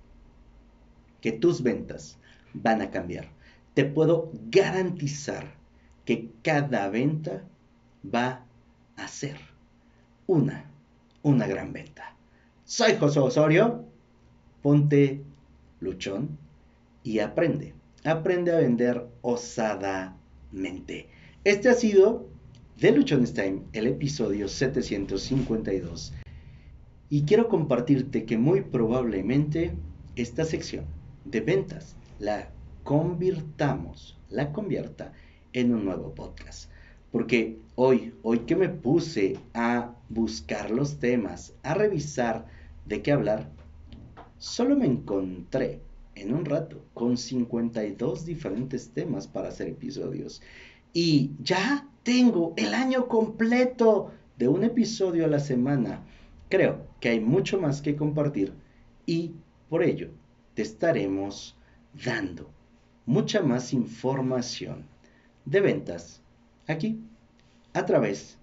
que 1.21 1.33
tus 1.33 1.61
ventas 1.61 2.17
van 2.53 2.81
a 2.81 2.89
cambiar. 2.91 3.27
Te 3.73 3.83
puedo 3.83 4.31
garantizar 4.49 5.55
que 6.05 6.31
cada 6.41 6.89
venta 6.89 7.43
va 8.03 8.45
a 8.95 9.07
ser 9.07 9.37
una, 10.27 10.71
una 11.21 11.47
gran 11.47 11.73
venta. 11.73 12.15
Soy 12.63 12.95
José 12.95 13.19
Osorio, 13.19 13.85
ponte 14.61 15.21
luchón 15.79 16.37
y 17.03 17.19
aprende. 17.19 17.73
Aprende 18.03 18.53
a 18.53 18.57
vender 18.57 19.07
osadamente. 19.21 21.09
Este 21.45 21.69
ha 21.69 21.75
sido 21.75 22.27
The 22.79 22.91
Luchones 22.91 23.35
Time, 23.35 23.61
el 23.73 23.85
episodio 23.85 24.47
752. 24.47 26.11
Y 27.11 27.21
quiero 27.21 27.49
compartirte 27.49 28.25
que 28.25 28.39
muy 28.39 28.61
probablemente 28.61 29.75
esta 30.15 30.43
sección 30.43 30.85
de 31.23 31.41
ventas 31.41 31.95
la 32.17 32.49
convirtamos, 32.83 34.17
la 34.31 34.51
convierta 34.51 35.13
en 35.53 35.75
un 35.75 35.85
nuevo 35.85 36.15
podcast. 36.15 36.71
Porque 37.11 37.59
hoy, 37.75 38.15
hoy 38.23 38.39
que 38.39 38.55
me 38.55 38.69
puse 38.69 39.37
a 39.53 39.93
buscar 40.09 40.71
los 40.71 40.97
temas, 40.97 41.53
a 41.61 41.75
revisar 41.75 42.47
de 42.87 43.03
qué 43.03 43.11
hablar, 43.11 43.51
solo 44.39 44.75
me 44.75 44.87
encontré 44.87 45.79
en 46.15 46.33
un 46.33 46.45
rato 46.45 46.83
con 46.95 47.17
52 47.17 48.25
diferentes 48.25 48.89
temas 48.89 49.27
para 49.27 49.49
hacer 49.49 49.67
episodios. 49.67 50.41
Y 50.97 51.31
ya 51.43 51.85
tengo 52.03 52.53
el 52.55 52.73
año 52.73 53.09
completo 53.09 54.13
de 54.37 54.47
un 54.47 54.63
episodio 54.63 55.25
a 55.25 55.27
la 55.27 55.41
semana. 55.41 55.99
Creo 56.47 56.87
que 57.01 57.09
hay 57.09 57.19
mucho 57.19 57.59
más 57.59 57.81
que 57.81 57.97
compartir 57.97 58.53
y 59.05 59.33
por 59.69 59.83
ello 59.83 60.07
te 60.53 60.61
estaremos 60.61 61.57
dando 62.05 62.49
mucha 63.05 63.41
más 63.41 63.73
información 63.73 64.85
de 65.43 65.59
ventas 65.59 66.21
aquí, 66.65 66.97
a 67.73 67.85
través 67.85 68.37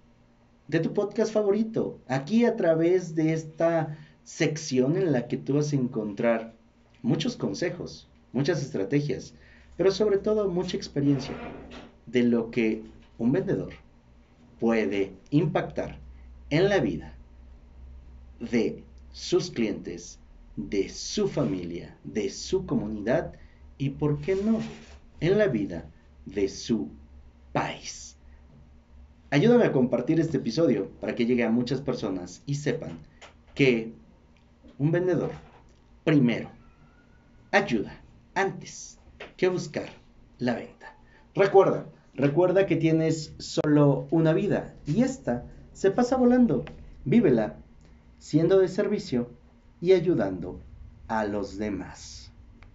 de 0.67 0.79
tu 0.79 0.93
podcast 0.93 1.33
favorito, 1.33 1.97
aquí 2.07 2.45
a 2.45 2.55
través 2.55 3.15
de 3.15 3.33
esta 3.33 3.97
sección 4.23 4.95
en 4.95 5.11
la 5.11 5.27
que 5.27 5.37
tú 5.37 5.55
vas 5.55 5.73
a 5.73 5.75
encontrar 5.75 6.53
muchos 7.01 7.35
consejos, 7.35 8.07
muchas 8.31 8.61
estrategias, 8.61 9.33
pero 9.75 9.91
sobre 9.91 10.19
todo 10.19 10.49
mucha 10.49 10.77
experiencia 10.77 11.33
de 12.05 12.23
lo 12.23 12.51
que 12.51 12.83
un 13.17 13.31
vendedor 13.31 13.73
puede 14.59 15.13
impactar 15.29 15.99
en 16.49 16.69
la 16.69 16.79
vida 16.79 17.15
de 18.39 18.83
sus 19.11 19.51
clientes, 19.51 20.19
de 20.55 20.89
su 20.89 21.27
familia, 21.27 21.97
de 22.03 22.29
su 22.29 22.65
comunidad 22.65 23.33
y, 23.77 23.91
¿por 23.91 24.19
qué 24.21 24.35
no?, 24.35 24.59
en 25.19 25.37
la 25.37 25.47
vida 25.47 25.89
de 26.25 26.49
su 26.49 26.89
país. 27.53 28.17
Ayúdame 29.29 29.65
a 29.65 29.71
compartir 29.71 30.19
este 30.19 30.37
episodio 30.37 30.91
para 30.99 31.15
que 31.15 31.25
llegue 31.25 31.43
a 31.43 31.49
muchas 31.49 31.81
personas 31.81 32.43
y 32.45 32.55
sepan 32.55 32.99
que 33.55 33.93
un 34.77 34.91
vendedor 34.91 35.31
primero 36.03 36.49
ayuda 37.51 38.01
antes 38.35 38.99
que 39.37 39.47
buscar 39.47 39.89
la 40.37 40.55
venta. 40.55 40.97
Recuerda, 41.35 41.85
recuerda 42.13 42.65
que 42.65 42.75
tienes 42.75 43.33
solo 43.39 44.07
una 44.11 44.33
vida 44.33 44.73
y 44.85 45.03
esta 45.03 45.45
se 45.73 45.91
pasa 45.91 46.15
volando. 46.15 46.63
Vívela 47.05 47.57
siendo 48.19 48.59
de 48.59 48.69
servicio 48.69 49.29
y 49.81 49.91
ayudando 49.91 50.59
a 51.07 51.25
los 51.25 51.57
demás. 51.57 52.22